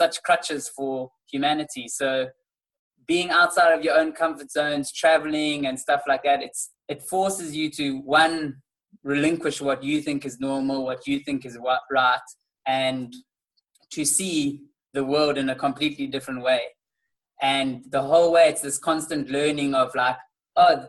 such 0.00 0.22
crutches 0.22 0.68
for 0.68 1.10
humanity 1.30 1.86
so 1.88 2.26
being 3.06 3.30
outside 3.30 3.72
of 3.72 3.84
your 3.84 3.96
own 3.96 4.12
comfort 4.12 4.50
zones 4.50 4.92
traveling 4.92 5.66
and 5.66 5.78
stuff 5.78 6.02
like 6.08 6.22
that 6.22 6.42
it's 6.42 6.70
it 6.88 7.02
forces 7.02 7.54
you 7.54 7.70
to 7.70 7.98
one 8.00 8.56
relinquish 9.06 9.60
what 9.60 9.82
you 9.82 10.02
think 10.02 10.26
is 10.26 10.40
normal, 10.40 10.84
what 10.84 11.06
you 11.06 11.20
think 11.20 11.46
is 11.46 11.56
what 11.58 11.80
right, 11.90 12.18
and 12.66 13.14
to 13.92 14.04
see 14.04 14.62
the 14.94 15.04
world 15.04 15.38
in 15.38 15.48
a 15.48 15.54
completely 15.54 16.06
different 16.06 16.42
way. 16.42 16.62
And 17.40 17.84
the 17.90 18.02
whole 18.02 18.32
way, 18.32 18.48
it's 18.48 18.62
this 18.62 18.78
constant 18.78 19.30
learning 19.30 19.74
of 19.74 19.94
like, 19.94 20.16
oh, 20.56 20.86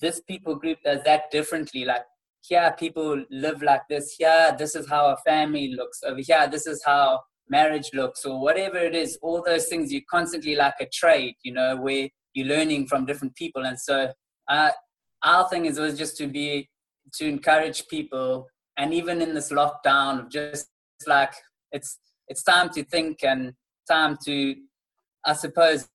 this 0.00 0.20
people 0.20 0.54
group 0.56 0.78
does 0.84 1.02
that 1.04 1.30
differently. 1.30 1.84
Like, 1.84 2.02
here, 2.42 2.74
people 2.78 3.24
live 3.30 3.62
like 3.62 3.82
this. 3.88 4.14
Here, 4.16 4.54
this 4.58 4.74
is 4.74 4.88
how 4.88 5.06
a 5.06 5.16
family 5.18 5.74
looks. 5.74 6.02
Over 6.04 6.20
here, 6.20 6.48
this 6.48 6.66
is 6.66 6.82
how 6.84 7.20
marriage 7.48 7.90
looks, 7.92 8.24
or 8.24 8.40
whatever 8.40 8.78
it 8.78 8.94
is. 8.94 9.18
All 9.22 9.42
those 9.44 9.66
things, 9.66 9.92
you 9.92 10.02
constantly 10.08 10.54
like 10.54 10.74
a 10.80 10.86
trade, 10.92 11.34
you 11.42 11.52
know, 11.52 11.76
where 11.76 12.08
you're 12.34 12.46
learning 12.46 12.86
from 12.86 13.06
different 13.06 13.34
people. 13.34 13.64
And 13.64 13.78
so, 13.78 14.12
uh, 14.48 14.70
our 15.22 15.48
thing 15.48 15.66
is 15.66 15.78
always 15.78 15.98
just 15.98 16.16
to 16.18 16.26
be 16.26 16.68
to 17.14 17.26
encourage 17.26 17.86
people 17.88 18.46
and 18.76 18.92
even 18.92 19.22
in 19.22 19.34
this 19.34 19.50
lockdown 19.50 20.30
just 20.30 20.68
like 21.06 21.34
it's 21.72 21.98
it's 22.28 22.42
time 22.42 22.68
to 22.70 22.84
think 22.84 23.22
and 23.22 23.52
time 23.88 24.16
to 24.24 24.54
i 25.24 25.32
suppose 25.32 25.88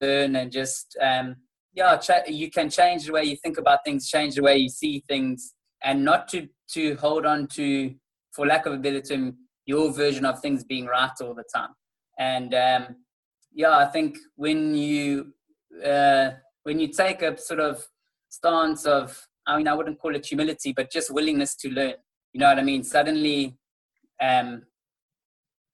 learn 0.00 0.36
and 0.36 0.50
just 0.50 0.96
um 1.00 1.36
yeah 1.72 1.98
you 2.26 2.50
can 2.50 2.68
change 2.68 3.06
the 3.06 3.12
way 3.12 3.24
you 3.24 3.36
think 3.36 3.58
about 3.58 3.80
things 3.84 4.08
change 4.08 4.34
the 4.34 4.42
way 4.42 4.56
you 4.56 4.68
see 4.68 5.02
things 5.08 5.54
and 5.82 6.04
not 6.04 6.28
to 6.28 6.48
to 6.70 6.94
hold 6.96 7.26
on 7.26 7.46
to 7.46 7.94
for 8.34 8.46
lack 8.46 8.66
of 8.66 8.72
a 8.72 8.78
better 8.78 9.00
term 9.00 9.36
your 9.66 9.92
version 9.92 10.24
of 10.24 10.40
things 10.40 10.64
being 10.64 10.86
right 10.86 11.10
all 11.20 11.34
the 11.34 11.44
time 11.54 11.70
and 12.18 12.54
um 12.54 12.96
yeah 13.52 13.76
i 13.78 13.86
think 13.86 14.16
when 14.36 14.74
you 14.74 15.32
uh 15.84 16.30
when 16.64 16.78
you 16.78 16.88
take 16.88 17.22
a 17.22 17.36
sort 17.38 17.60
of 17.60 17.84
stance 18.28 18.86
of 18.86 19.26
I 19.46 19.56
mean, 19.56 19.68
I 19.68 19.74
wouldn't 19.74 19.98
call 19.98 20.14
it 20.14 20.26
humility, 20.26 20.72
but 20.72 20.90
just 20.90 21.12
willingness 21.12 21.54
to 21.56 21.70
learn. 21.70 21.94
You 22.32 22.40
know 22.40 22.48
what 22.48 22.58
I 22.58 22.62
mean? 22.62 22.84
Suddenly, 22.84 23.56
um, 24.20 24.62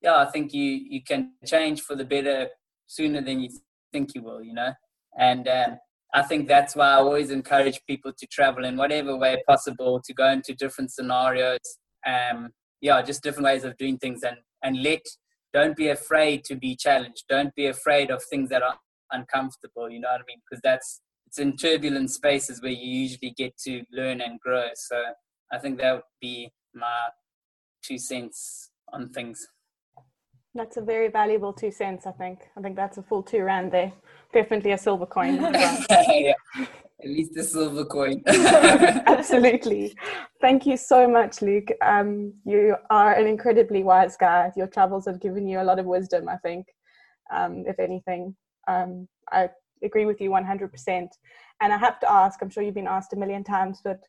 yeah, 0.00 0.16
I 0.16 0.26
think 0.26 0.52
you 0.52 0.64
you 0.64 1.02
can 1.02 1.32
change 1.44 1.82
for 1.82 1.94
the 1.94 2.04
better 2.04 2.48
sooner 2.86 3.20
than 3.20 3.40
you 3.40 3.50
think 3.92 4.14
you 4.14 4.22
will. 4.22 4.42
You 4.42 4.54
know, 4.54 4.72
and 5.18 5.46
um, 5.48 5.78
I 6.14 6.22
think 6.22 6.48
that's 6.48 6.74
why 6.74 6.86
I 6.86 6.94
always 6.94 7.30
encourage 7.30 7.80
people 7.86 8.12
to 8.18 8.26
travel 8.26 8.64
in 8.64 8.76
whatever 8.76 9.16
way 9.16 9.42
possible, 9.46 10.00
to 10.04 10.14
go 10.14 10.28
into 10.30 10.54
different 10.54 10.90
scenarios. 10.90 11.58
Um, 12.06 12.50
yeah, 12.80 13.02
just 13.02 13.22
different 13.22 13.44
ways 13.44 13.64
of 13.64 13.76
doing 13.76 13.98
things, 13.98 14.22
and 14.22 14.36
and 14.62 14.82
let 14.82 15.02
don't 15.52 15.76
be 15.76 15.88
afraid 15.88 16.44
to 16.44 16.56
be 16.56 16.76
challenged. 16.76 17.24
Don't 17.28 17.54
be 17.54 17.66
afraid 17.66 18.10
of 18.10 18.22
things 18.24 18.48
that 18.50 18.62
are 18.62 18.78
uncomfortable. 19.12 19.90
You 19.90 20.00
know 20.00 20.08
what 20.08 20.20
I 20.20 20.24
mean? 20.26 20.40
Because 20.48 20.60
that's 20.62 21.00
it's 21.26 21.38
in 21.38 21.56
turbulent 21.56 22.10
spaces 22.10 22.62
where 22.62 22.72
you 22.72 22.88
usually 23.02 23.34
get 23.36 23.56
to 23.58 23.82
learn 23.92 24.22
and 24.22 24.40
grow. 24.40 24.68
So 24.74 25.02
I 25.52 25.58
think 25.58 25.78
that 25.78 25.92
would 25.92 26.02
be 26.20 26.50
my 26.74 27.08
two 27.82 27.98
cents 27.98 28.70
on 28.92 29.10
things. 29.10 29.46
That's 30.54 30.76
a 30.76 30.80
very 30.80 31.08
valuable 31.08 31.52
two 31.52 31.70
cents, 31.70 32.06
I 32.06 32.12
think. 32.12 32.40
I 32.56 32.60
think 32.60 32.74
that's 32.76 32.98
a 32.98 33.02
full 33.02 33.22
two 33.22 33.42
rand 33.42 33.70
there. 33.72 33.92
Definitely 34.32 34.72
a 34.72 34.78
silver 34.78 35.06
coin. 35.06 35.36
yeah, 35.90 36.32
at 36.56 37.10
least 37.10 37.36
a 37.36 37.44
silver 37.44 37.84
coin. 37.84 38.22
Absolutely. 38.26 39.94
Thank 40.40 40.66
you 40.66 40.76
so 40.76 41.06
much, 41.06 41.42
Luke. 41.42 41.68
Um, 41.82 42.32
you 42.44 42.76
are 42.90 43.14
an 43.14 43.26
incredibly 43.26 43.82
wise 43.82 44.16
guy. 44.16 44.50
Your 44.56 44.66
travels 44.66 45.06
have 45.06 45.20
given 45.20 45.46
you 45.46 45.60
a 45.60 45.64
lot 45.64 45.78
of 45.78 45.86
wisdom, 45.86 46.28
I 46.28 46.36
think, 46.38 46.66
um, 47.32 47.64
if 47.66 47.78
anything. 47.78 48.34
Um, 48.66 49.06
I 49.30 49.50
agree 49.82 50.06
with 50.06 50.20
you 50.20 50.30
100%. 50.30 51.08
And 51.60 51.72
I 51.72 51.76
have 51.76 52.00
to 52.00 52.10
ask, 52.10 52.40
I'm 52.40 52.50
sure 52.50 52.62
you've 52.62 52.74
been 52.74 52.86
asked 52.86 53.12
a 53.12 53.16
million 53.16 53.44
times, 53.44 53.80
but 53.82 54.00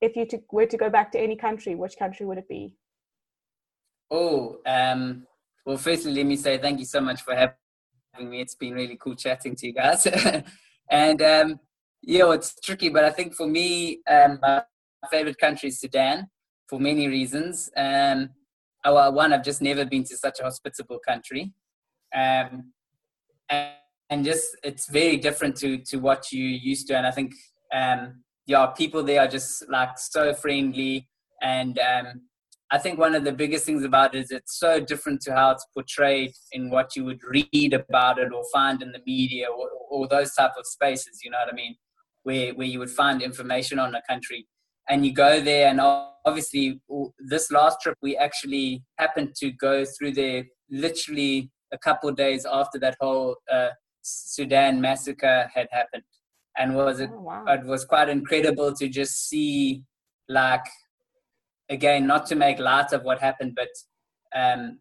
if 0.00 0.16
you 0.16 0.26
to, 0.26 0.40
were 0.50 0.66
to 0.66 0.76
go 0.76 0.90
back 0.90 1.12
to 1.12 1.20
any 1.20 1.36
country, 1.36 1.74
which 1.74 1.96
country 1.98 2.26
would 2.26 2.38
it 2.38 2.48
be? 2.48 2.74
Oh, 4.10 4.58
um, 4.66 5.26
well, 5.64 5.76
firstly, 5.76 6.12
let 6.12 6.26
me 6.26 6.36
say 6.36 6.58
thank 6.58 6.78
you 6.78 6.84
so 6.84 7.00
much 7.00 7.22
for 7.22 7.34
having 7.34 8.30
me. 8.30 8.40
It's 8.40 8.54
been 8.54 8.74
really 8.74 8.96
cool 9.00 9.14
chatting 9.14 9.54
to 9.56 9.66
you 9.66 9.72
guys. 9.72 10.06
and 10.90 11.22
um, 11.22 11.60
yeah, 12.02 12.32
it's 12.32 12.54
tricky, 12.60 12.88
but 12.88 13.04
I 13.04 13.10
think 13.10 13.34
for 13.34 13.46
me, 13.46 14.00
um, 14.08 14.38
my 14.42 14.62
favorite 15.10 15.38
country 15.38 15.68
is 15.68 15.80
Sudan 15.80 16.28
for 16.68 16.78
many 16.80 17.08
reasons. 17.08 17.70
Um, 17.76 18.30
well, 18.84 19.12
one, 19.12 19.32
I've 19.32 19.44
just 19.44 19.62
never 19.62 19.84
been 19.84 20.04
to 20.04 20.16
such 20.16 20.40
a 20.40 20.44
hospitable 20.44 20.98
country. 21.06 21.52
Um, 22.14 22.72
and 23.48 23.72
and 24.12 24.26
just 24.26 24.56
it's 24.62 24.90
very 24.90 25.16
different 25.16 25.56
to 25.56 25.78
to 25.78 25.96
what 25.96 26.30
you 26.30 26.44
used 26.44 26.86
to 26.86 26.96
and 26.96 27.06
i 27.06 27.10
think 27.10 27.32
um 27.74 28.22
yeah 28.46 28.66
people 28.66 29.02
there 29.02 29.20
are 29.22 29.26
just 29.26 29.68
like 29.70 29.98
so 29.98 30.34
friendly 30.34 31.08
and 31.40 31.78
um 31.78 32.20
i 32.72 32.78
think 32.78 32.98
one 32.98 33.14
of 33.14 33.24
the 33.24 33.32
biggest 33.32 33.64
things 33.64 33.84
about 33.84 34.14
it 34.14 34.20
is 34.22 34.30
it's 34.30 34.58
so 34.58 34.80
different 34.80 35.20
to 35.20 35.32
how 35.32 35.50
it's 35.52 35.66
portrayed 35.74 36.32
in 36.52 36.70
what 36.70 36.96
you 36.96 37.04
would 37.04 37.20
read 37.24 37.72
about 37.72 38.18
it 38.18 38.32
or 38.32 38.42
find 38.52 38.82
in 38.82 38.90
the 38.92 39.00
media 39.06 39.46
or, 39.48 39.68
or 39.90 40.08
those 40.08 40.34
type 40.34 40.52
of 40.58 40.66
spaces 40.66 41.20
you 41.22 41.30
know 41.30 41.38
what 41.44 41.52
i 41.52 41.56
mean? 41.56 41.76
Where 42.24 42.54
where 42.54 42.66
you 42.66 42.78
would 42.78 42.90
find 42.90 43.20
information 43.20 43.78
on 43.80 43.94
a 43.96 44.02
country. 44.08 44.46
And 44.88 45.04
you 45.06 45.12
go 45.12 45.40
there 45.40 45.68
and 45.68 45.80
obviously 46.24 46.80
this 47.18 47.50
last 47.50 47.80
trip 47.80 47.96
we 48.02 48.16
actually 48.16 48.82
happened 48.98 49.34
to 49.36 49.50
go 49.52 49.84
through 49.84 50.12
there 50.12 50.44
literally 50.70 51.50
a 51.72 51.78
couple 51.78 52.08
of 52.08 52.16
days 52.16 52.46
after 52.50 52.78
that 52.78 52.96
whole 53.00 53.36
uh, 53.50 53.70
Sudan 54.02 54.80
massacre 54.80 55.48
had 55.54 55.68
happened, 55.70 56.02
and 56.58 56.74
was 56.74 57.00
it, 57.00 57.10
oh, 57.12 57.20
wow. 57.20 57.44
it 57.46 57.64
was 57.64 57.84
quite 57.84 58.08
incredible 58.08 58.72
to 58.74 58.88
just 58.88 59.28
see 59.28 59.82
like 60.28 60.64
again 61.72 62.06
not 62.06 62.26
to 62.26 62.34
make 62.34 62.58
light 62.58 62.92
of 62.92 63.02
what 63.02 63.20
happened, 63.20 63.56
but 63.56 63.68
um, 64.38 64.78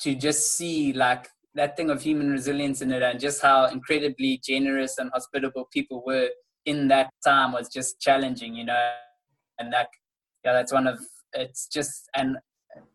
to 0.00 0.14
just 0.14 0.56
see 0.56 0.92
like 0.92 1.28
that 1.54 1.76
thing 1.76 1.90
of 1.90 2.02
human 2.02 2.30
resilience 2.30 2.80
in 2.80 2.90
it 2.90 3.02
and 3.02 3.20
just 3.20 3.42
how 3.42 3.66
incredibly 3.66 4.40
generous 4.42 4.98
and 4.98 5.10
hospitable 5.12 5.68
people 5.72 6.02
were 6.04 6.30
in 6.64 6.88
that 6.88 7.10
time 7.24 7.52
was 7.52 7.68
just 7.68 8.00
challenging, 8.00 8.54
you 8.54 8.64
know, 8.64 8.92
and 9.58 9.72
that 9.72 9.88
yeah, 10.44 10.52
that's 10.52 10.72
one 10.72 10.86
of 10.86 10.98
it's 11.34 11.68
just 11.68 12.08
and 12.14 12.36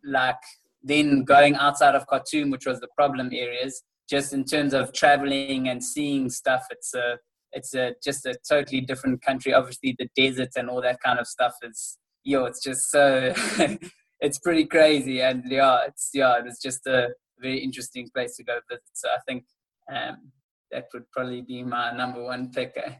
like 0.04 0.36
then 0.84 1.23
going 1.23 1.56
outside 1.56 1.95
of 1.95 2.08
Khartoum, 2.08 2.50
which 2.50 2.65
was 2.65 2.80
the 2.80 2.88
problem 2.95 3.30
areas, 3.34 3.84
just 4.10 4.34
in 4.34 4.43
terms 4.43 4.73
of 4.73 4.93
traveling 4.93 5.69
and 5.69 5.84
seeing 5.84 6.30
stuff, 6.30 6.65
it's 6.71 6.93
a 6.93 7.17
it's 7.54 7.73
a 7.73 7.93
just 8.04 8.26
a 8.26 8.36
totally 8.47 8.82
different 8.82 9.21
country. 9.21 9.54
Obviously, 9.54 9.95
the 9.97 10.10
deserts 10.15 10.56
and 10.56 10.69
all 10.69 10.82
that 10.82 11.00
kind 11.04 11.19
of 11.19 11.28
stuff 11.28 11.54
is 11.62 11.97
yo, 12.28 12.44
it's 12.44 12.62
just 12.62 12.92
so 12.92 13.34
it's 14.20 14.40
pretty 14.40 14.66
crazy. 14.66 15.22
And 15.22 15.44
yeah, 15.50 15.80
it's 15.88 16.10
yeah, 16.13 16.38
it 16.38 16.44
was 16.44 16.60
just 16.60 16.86
a 16.86 17.10
very 17.40 17.60
interesting 17.60 18.10
place 18.13 18.36
to 18.36 18.44
go 18.44 18.60
visit. 18.70 18.84
So 18.94 19.08
I 19.10 19.20
think 19.28 19.46
um, 19.92 20.32
that 20.72 20.88
would 20.94 21.10
probably 21.12 21.42
be 21.42 21.63
my 21.63 21.96
number 21.96 22.24
one 22.24 22.52
pick. 22.52 22.74
Eh? 22.76 22.94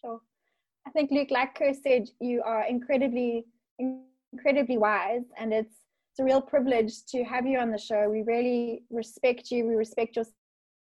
Sure. 0.00 0.20
I 0.86 0.90
think 0.90 1.10
Luke, 1.12 1.30
like 1.30 1.54
Chris 1.54 1.78
said, 1.82 2.08
you 2.20 2.42
are 2.44 2.64
incredibly, 2.66 3.44
incredibly 3.78 4.78
wise, 4.78 5.26
and 5.38 5.52
it's 5.52 5.76
it's 6.10 6.18
a 6.18 6.24
real 6.24 6.42
privilege 6.42 7.04
to 7.10 7.22
have 7.22 7.46
you 7.46 7.58
on 7.58 7.70
the 7.70 7.78
show. 7.78 8.08
We 8.10 8.22
really 8.22 8.82
respect 8.90 9.52
you. 9.52 9.64
We 9.64 9.76
respect 9.76 10.16
your 10.16 10.24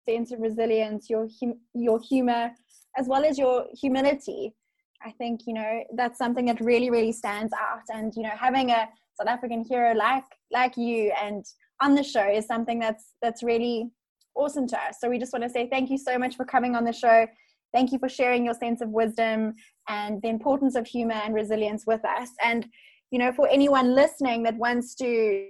sense 0.07 0.33
of 0.33 0.41
resilience, 0.41 1.09
your 1.09 1.29
hum- 1.41 1.61
your 1.73 1.99
humor, 1.99 2.51
as 2.99 3.09
well 3.09 3.25
as 3.25 3.39
your 3.39 3.65
humility. 3.81 4.55
I 5.03 5.11
think 5.13 5.43
you 5.47 5.55
know 5.55 5.85
that's 5.95 6.19
something 6.19 6.47
that 6.47 6.61
really, 6.61 6.91
really 6.91 7.13
stands 7.13 7.53
out. 7.53 7.83
And 7.93 8.13
you 8.17 8.23
know, 8.23 8.33
having 8.39 8.71
a 8.71 8.89
South 9.19 9.29
African 9.29 9.65
hero 9.65 9.95
like 9.95 10.25
like 10.53 10.77
you 10.77 11.13
and 11.23 11.45
on 11.83 11.95
the 11.95 12.03
show 12.03 12.29
is 12.29 12.47
something 12.47 12.79
that's 12.79 13.13
that's 13.23 13.43
really 13.43 13.91
awesome 14.35 14.67
to 14.69 14.77
us. 14.77 14.97
So 15.01 15.09
we 15.09 15.19
just 15.19 15.33
want 15.33 15.45
to 15.45 15.51
say 15.51 15.69
thank 15.69 15.91
you 15.91 15.99
so 15.99 16.19
much 16.19 16.37
for 16.37 16.45
coming 16.45 16.75
on 16.75 16.85
the 16.85 16.93
show. 16.93 17.27
Thank 17.73 17.93
you 17.93 17.99
for 17.99 18.09
sharing 18.09 18.45
your 18.45 18.55
sense 18.55 18.81
of 18.81 18.91
wisdom 18.91 19.55
and 19.89 20.23
the 20.23 20.29
importance 20.29 20.77
of 20.77 20.87
humor 20.87 21.21
and 21.25 21.35
resilience 21.35 21.85
with 21.87 22.05
us. 22.05 22.31
And 22.43 22.67
you 23.11 23.19
know, 23.19 23.33
for 23.33 23.49
anyone 23.49 23.95
listening 23.95 24.43
that 24.45 24.57
wants 24.57 24.95
to 24.97 25.47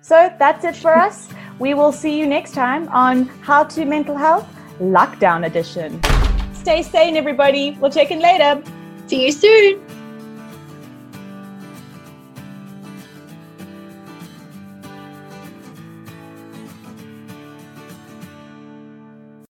so 0.00 0.34
that's 0.38 0.64
it 0.64 0.76
for 0.76 0.96
us. 0.96 1.28
We 1.58 1.74
will 1.74 1.92
see 1.92 2.18
you 2.18 2.26
next 2.26 2.54
time 2.54 2.88
on 2.88 3.26
How 3.42 3.64
to 3.64 3.84
Mental 3.84 4.16
Health 4.16 4.48
Lockdown 4.80 5.46
Edition. 5.46 6.00
Stay 6.54 6.82
sane, 6.82 7.16
everybody. 7.16 7.76
We'll 7.80 7.90
check 7.90 8.10
in 8.10 8.20
later. 8.20 8.62
See 9.06 9.26
you 9.26 9.32
soon. 9.32 9.87